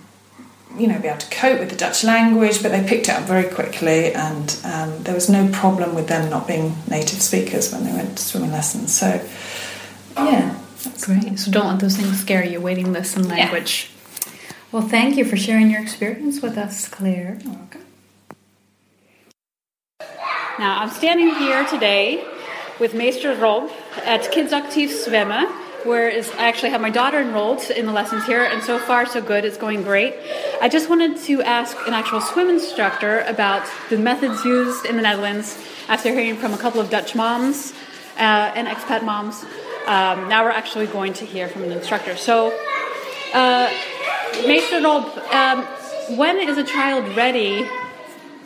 you 0.76 0.86
know, 0.86 0.98
be 0.98 1.08
able 1.08 1.18
to 1.18 1.30
cope 1.30 1.58
with 1.58 1.70
the 1.70 1.76
Dutch 1.76 2.04
language, 2.04 2.62
but 2.62 2.70
they 2.70 2.86
picked 2.86 3.08
it 3.08 3.14
up 3.14 3.24
very 3.24 3.48
quickly, 3.52 4.12
and 4.12 4.60
um, 4.64 5.02
there 5.02 5.14
was 5.14 5.28
no 5.28 5.48
problem 5.50 5.94
with 5.94 6.08
them 6.08 6.28
not 6.30 6.46
being 6.46 6.76
native 6.88 7.20
speakers 7.20 7.72
when 7.72 7.84
they 7.84 7.92
went 7.92 8.18
to 8.18 8.22
swimming 8.22 8.52
lessons. 8.52 8.94
So, 8.94 9.24
yeah, 10.16 10.56
that's 10.84 11.06
great. 11.06 11.38
So 11.38 11.50
don't 11.50 11.66
let 11.66 11.80
those 11.80 11.96
things 11.96 12.20
scare 12.20 12.44
you. 12.44 12.60
Waiting 12.60 12.92
lists 12.92 13.16
and 13.16 13.26
language. 13.26 13.90
Yeah. 13.90 13.97
Well, 14.70 14.82
thank 14.82 15.16
you 15.16 15.24
for 15.24 15.38
sharing 15.38 15.70
your 15.70 15.80
experience 15.80 16.42
with 16.42 16.58
us, 16.58 16.88
Claire. 16.88 17.38
You're 17.42 17.54
welcome. 17.54 17.84
Now, 20.58 20.82
I'm 20.82 20.90
standing 20.90 21.34
here 21.36 21.64
today 21.66 22.22
with 22.78 22.92
Meester 22.92 23.34
Rob 23.34 23.70
at 24.04 24.30
Kids 24.30 24.52
Actief 24.52 24.90
Zwemmen, 24.90 25.50
where 25.86 26.10
is, 26.10 26.30
I 26.32 26.48
actually 26.48 26.68
have 26.70 26.82
my 26.82 26.90
daughter 26.90 27.18
enrolled 27.18 27.62
in 27.70 27.86
the 27.86 27.92
lessons 27.92 28.26
here, 28.26 28.44
and 28.44 28.62
so 28.62 28.78
far 28.78 29.06
so 29.06 29.22
good. 29.22 29.46
It's 29.46 29.56
going 29.56 29.84
great. 29.84 30.14
I 30.60 30.68
just 30.68 30.90
wanted 30.90 31.16
to 31.22 31.40
ask 31.42 31.74
an 31.86 31.94
actual 31.94 32.20
swim 32.20 32.50
instructor 32.50 33.20
about 33.20 33.66
the 33.88 33.96
methods 33.96 34.44
used 34.44 34.84
in 34.84 34.96
the 34.96 35.02
Netherlands 35.02 35.56
after 35.88 36.10
hearing 36.12 36.36
from 36.36 36.52
a 36.52 36.58
couple 36.58 36.80
of 36.80 36.90
Dutch 36.90 37.14
moms 37.14 37.72
uh, 38.18 38.52
and 38.54 38.68
expat 38.68 39.02
moms 39.02 39.46
um, 39.88 40.28
now 40.28 40.44
we're 40.44 40.50
actually 40.50 40.86
going 40.86 41.14
to 41.14 41.24
hear 41.24 41.48
from 41.48 41.62
an 41.62 41.72
instructor. 41.72 42.14
So, 42.14 42.48
uh, 43.32 43.72
Meester 44.46 44.80
Rob, 44.80 45.04
um, 45.32 45.64
when 46.16 46.38
is 46.38 46.56
a 46.58 46.64
child 46.64 47.16
ready, 47.16 47.68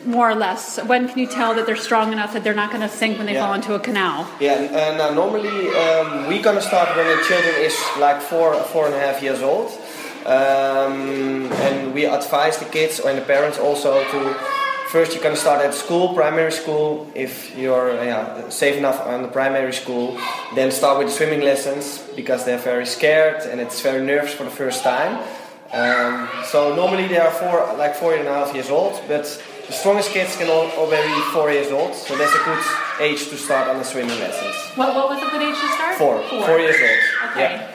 more 0.05 0.29
or 0.29 0.35
less? 0.35 0.79
When 0.83 1.07
can 1.07 1.19
you 1.19 1.27
tell 1.27 1.53
that 1.55 1.65
they're 1.65 1.75
strong 1.75 2.11
enough 2.11 2.33
that 2.33 2.43
they're 2.43 2.53
not 2.53 2.71
going 2.71 2.81
to 2.81 2.89
sink 2.89 3.17
when 3.17 3.27
they 3.27 3.33
yeah. 3.33 3.45
fall 3.45 3.53
into 3.53 3.73
a 3.75 3.79
canal? 3.79 4.27
Yeah, 4.39 4.53
and 4.53 4.99
uh, 4.99 5.13
normally 5.13 5.69
um, 5.75 6.27
we're 6.27 6.43
going 6.43 6.57
to 6.57 6.61
start 6.61 6.95
when 6.95 7.07
the 7.07 7.23
children 7.23 7.55
is 7.57 7.75
like 7.99 8.21
four, 8.21 8.55
four 8.63 8.85
and 8.85 8.95
a 8.95 8.99
half 8.99 9.21
years 9.21 9.41
old. 9.41 9.71
Um, 10.25 11.51
and 11.51 11.93
we 11.93 12.05
advise 12.05 12.57
the 12.57 12.65
kids 12.65 12.99
and 12.99 13.17
the 13.17 13.23
parents 13.23 13.59
also 13.59 14.03
to 14.11 14.33
first 14.89 15.13
you 15.13 15.19
can 15.19 15.35
start 15.35 15.65
at 15.65 15.73
school, 15.73 16.13
primary 16.13 16.51
school, 16.51 17.11
if 17.15 17.57
you're 17.57 17.93
yeah, 18.05 18.47
safe 18.49 18.77
enough 18.77 19.01
on 19.01 19.21
the 19.21 19.27
primary 19.27 19.73
school. 19.73 20.17
Then 20.55 20.71
start 20.71 20.99
with 20.99 21.11
swimming 21.11 21.41
lessons 21.41 21.99
because 22.15 22.45
they're 22.45 22.59
very 22.59 22.85
scared 22.85 23.41
and 23.41 23.59
it's 23.59 23.81
very 23.81 24.05
nervous 24.05 24.33
for 24.33 24.43
the 24.43 24.51
first 24.51 24.83
time. 24.83 25.21
Um, 25.73 26.29
so 26.45 26.75
normally 26.75 27.07
they 27.07 27.17
are 27.17 27.31
four, 27.31 27.75
like 27.77 27.95
four 27.95 28.13
and 28.13 28.27
a 28.27 28.33
half 28.33 28.53
years 28.53 28.69
old, 28.69 29.01
but 29.07 29.23
the 29.65 29.73
strongest 29.73 30.11
kids 30.11 30.35
can 30.37 30.47
already 30.49 31.07
be 31.07 31.21
four 31.31 31.51
years 31.51 31.71
old. 31.71 31.95
So 31.95 32.15
that's 32.15 32.33
a 32.35 32.43
good 32.45 32.63
age 32.99 33.27
to 33.29 33.37
start 33.37 33.67
on 33.67 33.77
the 33.79 33.83
swimming 33.83 34.19
lessons. 34.19 34.55
What, 34.77 34.93
what 34.95 35.09
was 35.09 35.23
a 35.23 35.31
good 35.31 35.41
age 35.41 35.59
to 35.59 35.67
start? 35.69 35.95
Four. 35.95 36.21
Four, 36.29 36.45
four 36.45 36.59
years 36.59 36.75
old. 36.75 37.31
Okay. 37.31 37.55
Yeah. 37.55 37.69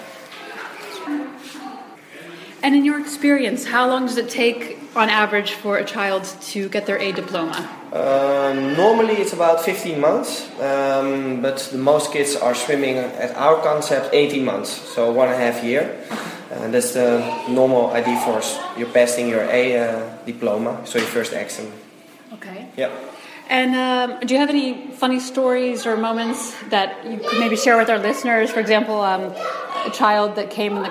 And 2.63 2.77
in 2.77 2.85
your 2.85 3.01
experience, 3.01 3.65
how 3.65 3.89
long 3.89 4.07
does 4.07 4.17
it 4.17 4.29
take 4.29 4.78
on 4.95 5.09
average 5.09 5.53
for 5.53 5.79
a 5.79 5.85
child 5.85 6.25
to 6.53 6.69
get 6.69 6.87
their 6.87 6.99
A 6.99 7.13
diploma? 7.13 7.69
Um, 7.93 8.75
normally 8.75 9.15
it's 9.15 9.33
about 9.33 9.65
15 9.65 10.01
months, 10.01 10.49
um, 10.61 11.41
but 11.41 11.59
the 11.73 11.79
most 11.79 12.13
kids 12.13 12.37
are 12.37 12.55
swimming 12.55 12.97
at 12.99 13.35
our 13.37 13.63
concept 13.63 14.11
18 14.13 14.45
months, 14.45 14.71
so 14.71 15.11
one 15.13 15.29
and 15.29 15.41
a 15.41 15.53
half 15.53 15.65
year. 15.65 15.99
And 16.51 16.73
that's 16.73 16.95
the 16.95 17.21
normal 17.49 17.91
ID 17.91 18.17
for 18.25 18.41
you're 18.79 18.89
passing 18.89 19.29
your 19.29 19.43
A 19.43 19.77
uh, 19.77 20.17
diploma, 20.25 20.81
so 20.85 20.99
your 20.99 21.09
first 21.09 21.33
exam. 21.33 21.73
Okay. 22.35 22.69
Yeah. 22.77 22.91
And 23.49 23.75
um, 23.75 24.21
do 24.27 24.35
you 24.35 24.41
have 24.41 24.51
any 24.51 24.89
funny 24.93 25.21
stories 25.21 25.87
or 25.87 25.97
moments 25.97 26.55
that 26.69 27.07
you 27.07 27.19
could 27.19 27.39
maybe 27.39 27.57
share 27.57 27.79
with 27.79 27.89
our 27.89 27.99
listeners? 27.99 28.51
For 28.51 28.61
example, 28.61 29.01
um, 29.01 29.33
a 29.87 29.91
child 29.91 30.37
that 30.37 30.51
came 30.51 30.77
in 30.77 30.83
the 30.83 30.91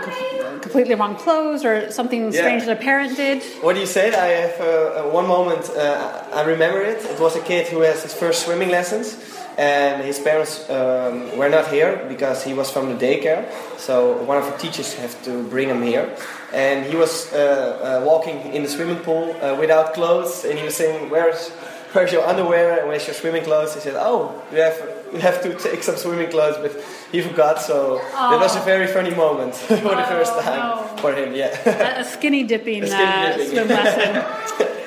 completely 0.62 0.96
wrong 0.96 1.16
clothes 1.16 1.64
or 1.66 1.92
something 1.92 2.26
yeah. 2.26 2.42
strange 2.42 2.66
that 2.66 2.78
a 2.78 2.82
parent 2.82 3.16
did? 3.16 3.44
What 3.62 3.74
do 3.74 3.80
you 3.80 3.86
say? 3.86 4.14
I 4.14 4.28
have 4.48 4.62
uh, 4.62 5.10
one 5.10 5.28
moment, 5.28 5.70
uh, 5.70 6.24
I 6.34 6.44
remember 6.44 6.82
it. 6.82 7.04
It 7.06 7.20
was 7.20 7.36
a 7.36 7.42
kid 7.42 7.68
who 7.68 7.82
has 7.82 8.04
his 8.04 8.14
first 8.14 8.46
swimming 8.46 8.70
lessons, 8.70 9.18
and 9.58 10.04
his 10.04 10.20
parents 10.20 10.70
um, 10.70 11.38
were 11.38 11.50
not 11.50 11.68
here 11.68 12.06
because 12.08 12.44
he 12.44 12.54
was 12.54 12.70
from 12.70 12.90
the 12.90 12.96
daycare. 12.96 13.50
So 13.78 14.22
one 14.24 14.38
of 14.38 14.46
the 14.46 14.58
teachers 14.58 14.94
have 14.96 15.22
to 15.24 15.44
bring 15.44 15.70
him 15.70 15.82
here. 15.82 16.16
And 16.54 16.86
he 16.86 16.96
was 16.96 17.34
uh, 17.34 17.40
uh 17.40 18.06
walking 18.06 18.38
in 18.54 18.64
the 18.64 18.70
swimming 18.70 19.04
pool 19.04 19.36
uh, 19.42 19.56
without 19.60 19.94
clothes, 19.94 20.46
and 20.46 20.58
he 20.58 20.66
was 20.66 20.76
saying, 20.76 21.10
Where's 21.10 21.52
where's 21.94 22.12
your 22.12 22.26
underwear 22.26 22.80
and 22.80 22.88
where's 22.88 23.08
your 23.08 23.16
swimming 23.16 23.44
clothes? 23.44 23.74
He 23.74 23.80
said, 23.80 23.96
oh, 23.98 24.42
you 24.52 24.58
have, 24.58 24.78
you 25.14 25.20
have 25.20 25.42
to 25.44 25.56
take 25.56 25.84
some 25.84 25.96
swimming 25.96 26.30
clothes, 26.30 26.58
but 26.58 26.72
he 27.12 27.22
forgot. 27.22 27.62
So 27.62 28.00
oh. 28.02 28.36
it 28.36 28.40
was 28.40 28.56
a 28.56 28.62
very 28.62 28.88
funny 28.88 29.14
moment 29.14 29.56
for 29.56 29.74
oh, 29.74 29.96
the 29.96 30.04
first 30.04 30.34
time 30.40 30.60
no. 30.60 31.02
for 31.02 31.14
him. 31.14 31.34
Yeah, 31.34 32.00
a 32.00 32.04
skinny 32.04 32.44
dipping, 32.44 32.84
a 32.84 32.88
skinny 32.88 33.04
uh, 33.04 33.38
dipping. 33.38 33.50
swim 33.50 33.68
lesson. 33.68 34.74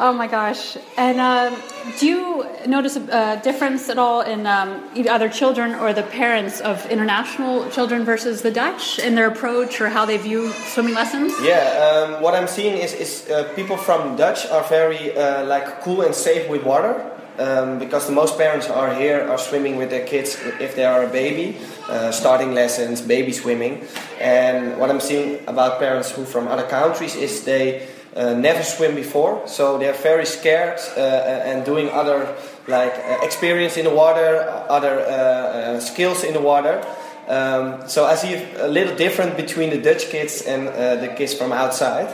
Oh 0.00 0.12
my 0.12 0.28
gosh. 0.28 0.76
And 0.96 1.18
um, 1.18 1.60
do 1.98 2.06
you 2.06 2.46
notice 2.68 2.94
a, 2.94 3.00
a, 3.00 3.40
difference 3.42 3.88
at 3.88 3.98
all 3.98 4.20
in 4.20 4.46
um, 4.46 4.84
either 4.94 5.28
children 5.28 5.74
or 5.74 5.92
the 5.92 6.04
parents 6.04 6.60
of 6.60 6.86
international 6.86 7.68
children 7.70 8.04
versus 8.04 8.42
the 8.42 8.52
Dutch 8.52 9.00
in 9.00 9.16
their 9.16 9.26
approach 9.26 9.80
or 9.80 9.88
how 9.88 10.06
they 10.06 10.16
view 10.16 10.52
swimming 10.52 10.94
lessons? 10.94 11.32
Yeah, 11.42 12.14
um, 12.14 12.22
what 12.22 12.36
I'm 12.36 12.46
seeing 12.46 12.76
is, 12.76 12.94
is 12.94 13.28
uh, 13.28 13.52
people 13.56 13.76
from 13.76 14.14
Dutch 14.14 14.46
are 14.46 14.62
very 14.68 15.16
uh, 15.16 15.44
like 15.46 15.80
cool 15.82 16.02
and 16.02 16.14
safe 16.14 16.48
with 16.48 16.62
water. 16.62 17.17
Um, 17.38 17.78
because 17.78 18.06
the 18.06 18.12
most 18.12 18.36
parents 18.36 18.68
are 18.68 18.92
here 18.92 19.22
are 19.30 19.38
swimming 19.38 19.76
with 19.76 19.90
their 19.90 20.04
kids 20.04 20.36
if 20.58 20.74
they 20.74 20.84
are 20.84 21.04
a 21.04 21.08
baby, 21.08 21.56
uh, 21.88 22.10
starting 22.10 22.52
lessons, 22.52 23.00
baby 23.00 23.32
swimming. 23.32 23.86
And 24.20 24.76
what 24.78 24.90
I'm 24.90 24.98
seeing 24.98 25.46
about 25.46 25.78
parents 25.78 26.10
who 26.10 26.24
from 26.24 26.48
other 26.48 26.66
countries 26.66 27.14
is 27.14 27.44
they 27.44 27.86
uh, 28.16 28.34
never 28.34 28.64
swim 28.64 28.96
before, 28.96 29.46
so 29.46 29.78
they're 29.78 29.92
very 29.92 30.26
scared 30.26 30.80
uh, 30.96 31.00
and 31.00 31.64
doing 31.64 31.90
other 31.90 32.34
like 32.66 32.92
uh, 32.94 33.18
experience 33.22 33.76
in 33.76 33.84
the 33.84 33.94
water, 33.94 34.42
other 34.68 34.98
uh, 34.98 35.04
uh, 35.04 35.80
skills 35.80 36.24
in 36.24 36.34
the 36.34 36.40
water. 36.40 36.84
Um, 37.28 37.88
so 37.88 38.04
I 38.06 38.16
see 38.16 38.34
a 38.56 38.66
little 38.66 38.96
different 38.96 39.36
between 39.36 39.70
the 39.70 39.78
Dutch 39.78 40.10
kids 40.10 40.42
and 40.42 40.68
uh, 40.68 40.96
the 40.96 41.08
kids 41.08 41.34
from 41.34 41.52
outside. 41.52 42.08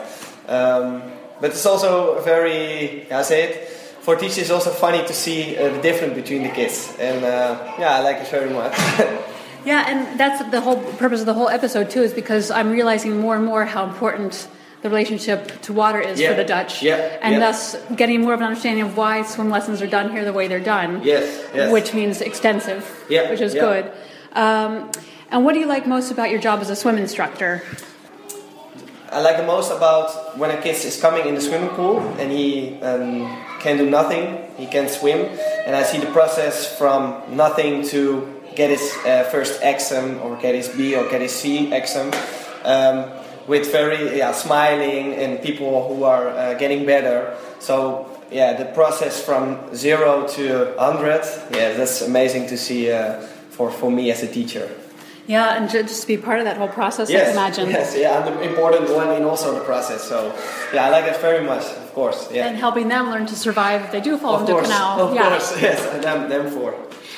Um, 0.49 1.03
but 1.41 1.51
it's 1.51 1.67
also 1.67 2.21
very, 2.21 3.11
I 3.11 3.23
say 3.23 3.45
it, 3.45 3.74
for 4.05 4.17
teachers 4.17 4.39
it's 4.39 4.51
also 4.51 4.71
funny 4.71 5.03
to 5.07 5.15
see 5.15 5.57
uh, 5.57 5.71
the 5.73 5.81
difference 5.81 6.15
between 6.15 6.43
the 6.43 6.51
kids. 6.51 6.95
And 7.01 7.25
uh, 7.25 7.75
yeah, 7.79 7.97
I 7.97 8.01
like 8.01 8.19
it 8.19 8.29
very 8.29 8.51
much. 8.51 8.77
yeah, 9.65 9.89
and 9.89 10.21
that's 10.21 10.45
the 10.51 10.61
whole 10.61 10.77
purpose 11.03 11.21
of 11.21 11.27
the 11.27 11.33
whole 11.35 11.49
episode 11.49 11.89
too, 11.91 12.03
is 12.03 12.13
because 12.13 12.51
I'm 12.51 12.71
realizing 12.71 13.19
more 13.19 13.35
and 13.35 13.45
more 13.47 13.65
how 13.65 13.85
important 13.85 14.47
the 14.83 14.91
relationship 14.91 15.63
to 15.63 15.73
water 15.73 16.01
is 16.01 16.21
Yeah. 16.21 16.29
for 16.31 16.35
the 16.37 16.45
Dutch, 16.45 16.83
Yeah, 16.83 16.97
and 17.23 17.33
yeah. 17.35 17.41
thus 17.41 17.77
getting 17.97 18.21
more 18.21 18.35
of 18.35 18.41
an 18.41 18.47
understanding 18.47 18.85
of 18.85 18.99
why 18.99 19.23
swim 19.23 19.49
lessons 19.49 19.81
are 19.81 19.87
done 19.87 20.11
here 20.13 20.27
the 20.27 20.35
way 20.35 20.49
they're 20.49 20.61
done. 20.77 21.01
Yes, 21.03 21.25
yes. 21.55 21.73
which 21.73 21.95
means 21.95 22.21
extensive, 22.21 22.85
Yeah, 23.09 23.31
which 23.31 23.41
is 23.41 23.55
good. 23.55 23.91
Um, 24.35 24.91
and 25.31 25.47
what 25.47 25.55
do 25.55 25.61
you 25.61 25.67
like 25.67 25.87
most 25.87 26.11
about 26.11 26.29
your 26.31 26.41
job 26.41 26.61
as 26.61 26.69
a 26.69 26.77
swim 26.77 26.99
instructor? 26.99 27.63
I 29.11 29.21
like 29.23 29.39
the 29.39 29.47
most 29.47 29.71
about 29.73 30.37
when 30.37 30.51
a 30.51 30.61
kid 30.61 30.75
is 30.85 31.01
coming 31.01 31.25
in 31.27 31.35
the 31.35 31.41
swimming 31.41 31.71
pool 31.71 32.01
and 32.19 32.31
he 32.31 32.79
um, 32.83 33.25
can 33.65 33.79
do 33.79 33.89
nothing, 33.89 34.45
he 34.59 34.67
can 34.67 34.89
swim, 34.89 35.21
and 35.67 35.75
I 35.75 35.83
see 35.83 35.99
the 35.99 36.13
process 36.13 36.79
from 36.79 37.23
nothing 37.35 37.83
to 37.89 38.29
get 38.55 38.71
his 38.71 38.95
uh, 39.07 39.25
first 39.33 39.61
exam 39.63 40.21
or 40.21 40.37
get 40.37 40.55
his 40.55 40.69
B 40.69 40.95
or 40.95 41.09
get 41.09 41.23
his 41.23 41.33
C 41.33 41.73
exam 41.73 42.13
um, 42.63 43.11
with 43.49 43.73
very 43.73 44.19
yeah, 44.19 44.33
smiling 44.33 45.15
and 45.15 45.43
people 45.43 45.89
who 45.89 46.05
are 46.05 46.29
uh, 46.29 46.55
getting 46.55 46.85
better. 46.85 47.35
So 47.59 48.07
yeah, 48.31 48.53
the 48.53 48.67
process 48.67 49.25
from 49.25 49.75
zero 49.75 50.29
to 50.37 50.77
hundred, 50.79 51.25
yeah, 51.51 51.73
that's 51.73 52.03
amazing 52.03 52.47
to 52.49 52.57
see 52.59 52.93
uh, 52.93 53.21
for 53.51 53.71
for 53.71 53.91
me 53.91 54.13
as 54.13 54.23
a 54.23 54.29
teacher. 54.29 54.69
Yeah, 55.27 55.57
and 55.57 55.71
just 55.71 56.03
to 56.03 56.07
be 56.07 56.17
part 56.19 56.39
of 56.39 56.45
that 56.45 56.57
whole 56.59 56.69
process, 56.69 57.09
I 57.09 57.13
Yes, 57.13 57.23
can 57.29 57.33
imagine. 57.33 57.71
Yes, 57.71 57.97
yeah, 57.97 58.19
I'm 58.19 58.27
the 58.35 58.43
important 58.43 58.91
one 58.91 59.11
in 59.17 59.25
also 59.25 59.55
the 59.55 59.65
process. 59.65 60.03
So, 60.03 60.35
yeah, 60.73 60.85
I 60.87 60.91
like 60.91 61.07
it 61.07 61.17
very 61.17 61.45
much. 61.45 61.65
Of 61.65 61.93
course, 61.95 62.29
yeah. 62.31 62.47
And 62.47 62.57
helping 62.57 62.89
them 62.89 63.11
learn 63.11 63.27
to 63.27 63.37
survive 63.37 63.83
if 63.85 63.93
they 63.93 64.01
do 64.01 64.19
fall 64.19 64.35
of 64.35 64.41
into 64.43 64.53
course, 64.53 64.67
canal. 64.67 65.01
of 65.01 65.15
yeah. 65.15 65.29
course, 65.29 65.61
yes, 65.63 65.81
and 65.95 66.03
them, 66.05 66.29
them 66.29 66.51
for. 66.51 66.75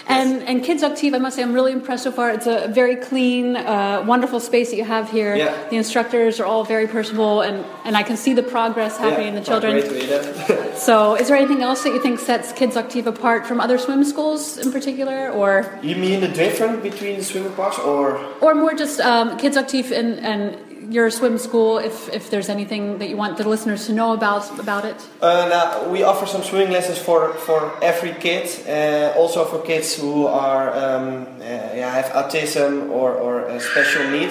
And 0.09 0.43
and 0.45 0.63
Kids 0.63 0.83
Active, 0.85 1.15
I 1.15 1.19
must 1.19 1.35
say, 1.37 1.43
I'm 1.43 1.53
really 1.53 1.73
impressed 1.73 2.05
so 2.05 2.13
far. 2.13 2.31
It's 2.31 2.47
a 2.47 2.69
very 2.69 2.95
clean, 2.95 3.57
uh, 3.57 4.05
wonderful 4.07 4.39
space 4.39 4.71
that 4.71 4.77
you 4.77 4.85
have 4.85 5.11
here. 5.11 5.35
Yeah. 5.35 5.69
The 5.69 5.77
instructors 5.77 6.39
are 6.39 6.47
all 6.47 6.63
very 6.65 6.87
personable, 6.87 7.41
and, 7.41 7.65
and 7.85 7.97
I 7.97 8.05
can 8.05 8.17
see 8.17 8.33
the 8.33 8.43
progress 8.43 8.99
happening 8.99 9.23
yeah, 9.23 9.29
in 9.29 9.35
the 9.35 9.41
children. 9.41 9.73
Great 9.73 9.89
to 9.89 9.99
hear 9.99 10.23
that. 10.23 10.79
So, 10.79 11.17
is 11.17 11.27
there 11.27 11.37
anything 11.37 11.63
else 11.63 11.83
that 11.83 11.91
you 11.91 12.01
think 12.01 12.21
sets 12.21 12.53
Kids 12.53 12.77
Active 12.77 13.07
apart 13.09 13.47
from 13.47 13.61
other 13.61 13.79
swim 13.79 14.05
schools 14.05 14.59
in 14.59 14.71
particular, 14.71 15.31
or 15.31 15.79
you 15.83 15.97
mean 15.97 16.21
the 16.21 16.29
difference 16.29 16.83
between 16.83 17.17
the 17.17 17.25
swimming 17.25 17.53
parks, 17.55 17.79
or 17.79 18.19
or 18.41 18.55
more 18.55 18.75
just 18.75 19.01
um, 19.01 19.37
Kids 19.39 19.57
Active 19.57 19.91
and, 19.91 20.21
and 20.21 20.57
your 20.91 21.11
swim 21.11 21.39
school? 21.39 21.79
If 21.79 22.09
if 22.13 22.31
there's 22.31 22.49
anything 22.49 22.99
that 22.99 23.09
you 23.09 23.17
want 23.17 23.37
the 23.37 23.49
listeners 23.49 23.87
to 23.87 23.93
know 23.93 24.13
about 24.13 24.59
about 24.59 24.85
it. 24.85 24.97
Uh, 25.21 25.49
now, 25.49 25.89
we 25.91 26.03
offer 26.03 26.27
some 26.27 26.43
swimming 26.43 26.73
lessons 26.73 26.99
for, 26.99 27.33
for 27.35 27.73
every 27.83 28.13
kid, 28.13 28.49
uh, 28.69 29.19
also 29.19 29.45
for 29.45 29.59
kids 29.63 29.95
who 30.01 30.27
are 30.27 30.71
um, 30.75 31.27
uh, 31.41 31.45
yeah, 31.75 31.91
have 31.91 32.11
autism 32.13 32.91
or, 32.91 33.13
or 33.13 33.41
a 33.41 33.61
special 33.61 34.11
need. 34.11 34.31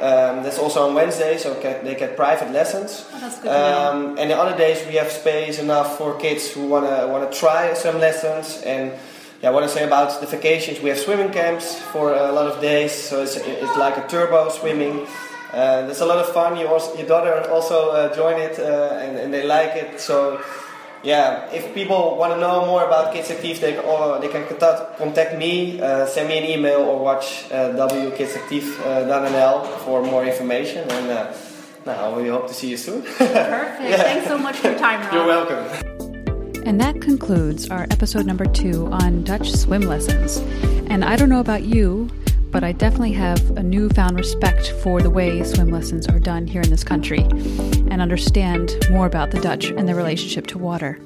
Um, 0.00 0.42
that's 0.42 0.58
also 0.58 0.86
on 0.88 0.94
Wednesday, 0.94 1.38
so 1.38 1.54
ca- 1.54 1.80
they 1.82 1.94
get 1.94 2.16
private 2.16 2.50
lessons. 2.50 3.06
Oh, 3.12 3.20
that's 3.20 3.36
good 3.36 3.44
to 3.44 3.48
know. 3.48 3.90
Um, 3.92 4.18
and 4.18 4.30
the 4.30 4.36
other 4.36 4.56
days 4.56 4.84
we 4.86 4.94
have 4.96 5.10
space 5.10 5.58
enough 5.58 5.96
for 5.98 6.18
kids 6.18 6.50
who 6.50 6.66
wanna 6.66 7.06
wanna 7.08 7.30
try 7.30 7.74
some 7.74 7.98
lessons. 8.00 8.62
And 8.66 8.92
yeah, 9.40 9.50
I 9.50 9.52
want 9.52 9.66
to 9.68 9.72
say 9.72 9.84
about 9.84 10.20
the 10.20 10.26
vacations, 10.26 10.80
we 10.80 10.88
have 10.88 10.98
swimming 10.98 11.30
camps 11.30 11.78
for 11.92 12.14
a 12.14 12.32
lot 12.32 12.46
of 12.46 12.60
days, 12.60 12.92
so 12.92 13.22
it's, 13.22 13.36
it's 13.36 13.76
like 13.76 13.96
a 13.96 14.06
turbo 14.08 14.48
swimming. 14.48 15.06
Uh, 15.54 15.82
there's 15.86 16.00
a 16.00 16.06
lot 16.06 16.18
of 16.18 16.28
fun. 16.32 16.56
You 16.56 16.66
also, 16.66 16.96
your 16.96 17.06
daughter 17.06 17.48
also 17.48 17.90
uh, 17.90 18.14
joined 18.14 18.40
it, 18.42 18.58
uh, 18.58 18.98
and, 19.00 19.16
and 19.16 19.32
they 19.32 19.46
like 19.46 19.76
it. 19.76 20.00
So, 20.00 20.42
yeah, 21.04 21.48
if 21.52 21.72
people 21.74 22.16
want 22.16 22.32
to 22.34 22.40
know 22.40 22.66
more 22.66 22.84
about 22.84 23.12
Kids 23.14 23.30
Active, 23.30 23.60
they, 23.60 23.78
or 23.78 24.18
they 24.18 24.28
can 24.28 24.46
contact, 24.48 24.98
contact 24.98 25.38
me, 25.38 25.80
uh, 25.80 26.06
send 26.06 26.28
me 26.28 26.38
an 26.38 26.44
email, 26.44 26.80
or 26.80 26.98
watch 26.98 27.44
uh, 27.52 27.70
wkidsactive.nl 27.70 29.78
for 29.84 30.02
more 30.02 30.24
information. 30.24 30.90
And 30.90 31.10
uh, 31.10 31.32
now 31.86 32.18
we 32.18 32.28
hope 32.28 32.48
to 32.48 32.54
see 32.54 32.70
you 32.70 32.76
soon. 32.76 33.02
Perfect. 33.18 34.02
Thanks 34.02 34.26
so 34.26 34.36
much 34.38 34.56
for 34.56 34.70
your 34.70 34.78
time, 34.78 35.00
Rob. 35.02 35.12
You're 35.12 35.26
welcome. 35.26 36.64
And 36.66 36.80
that 36.80 37.00
concludes 37.00 37.70
our 37.70 37.86
episode 37.90 38.26
number 38.26 38.46
two 38.46 38.86
on 38.86 39.22
Dutch 39.22 39.52
swim 39.52 39.82
lessons. 39.82 40.38
And 40.88 41.04
I 41.04 41.14
don't 41.14 41.28
know 41.28 41.40
about 41.40 41.62
you, 41.62 42.10
but 42.54 42.62
I 42.62 42.70
definitely 42.70 43.12
have 43.14 43.50
a 43.56 43.64
newfound 43.64 44.16
respect 44.16 44.70
for 44.80 45.02
the 45.02 45.10
way 45.10 45.42
swim 45.42 45.72
lessons 45.72 46.06
are 46.06 46.20
done 46.20 46.46
here 46.46 46.62
in 46.62 46.70
this 46.70 46.84
country 46.84 47.18
and 47.18 48.00
understand 48.00 48.72
more 48.90 49.06
about 49.06 49.32
the 49.32 49.40
Dutch 49.40 49.70
and 49.70 49.88
their 49.88 49.96
relationship 49.96 50.46
to 50.46 50.58
water. 50.58 51.00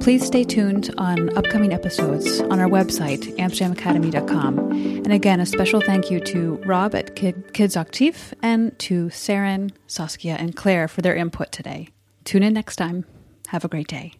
Please 0.00 0.24
stay 0.24 0.42
tuned 0.42 0.94
on 0.96 1.36
upcoming 1.36 1.74
episodes 1.74 2.40
on 2.40 2.60
our 2.60 2.68
website, 2.68 3.36
amsterdamacademy.com. 3.36 4.58
And 4.72 5.12
again, 5.12 5.38
a 5.38 5.44
special 5.44 5.82
thank 5.82 6.10
you 6.10 6.18
to 6.20 6.54
Rob 6.64 6.94
at 6.94 7.14
Kid, 7.14 7.52
Kids 7.52 7.76
Active 7.76 8.34
and 8.42 8.76
to 8.78 9.08
Saren, 9.08 9.72
Saskia, 9.86 10.36
and 10.36 10.56
Claire 10.56 10.88
for 10.88 11.02
their 11.02 11.14
input 11.14 11.52
today. 11.52 11.88
Tune 12.24 12.42
in 12.42 12.54
next 12.54 12.76
time. 12.76 13.04
Have 13.48 13.66
a 13.66 13.68
great 13.68 13.86
day. 13.86 14.14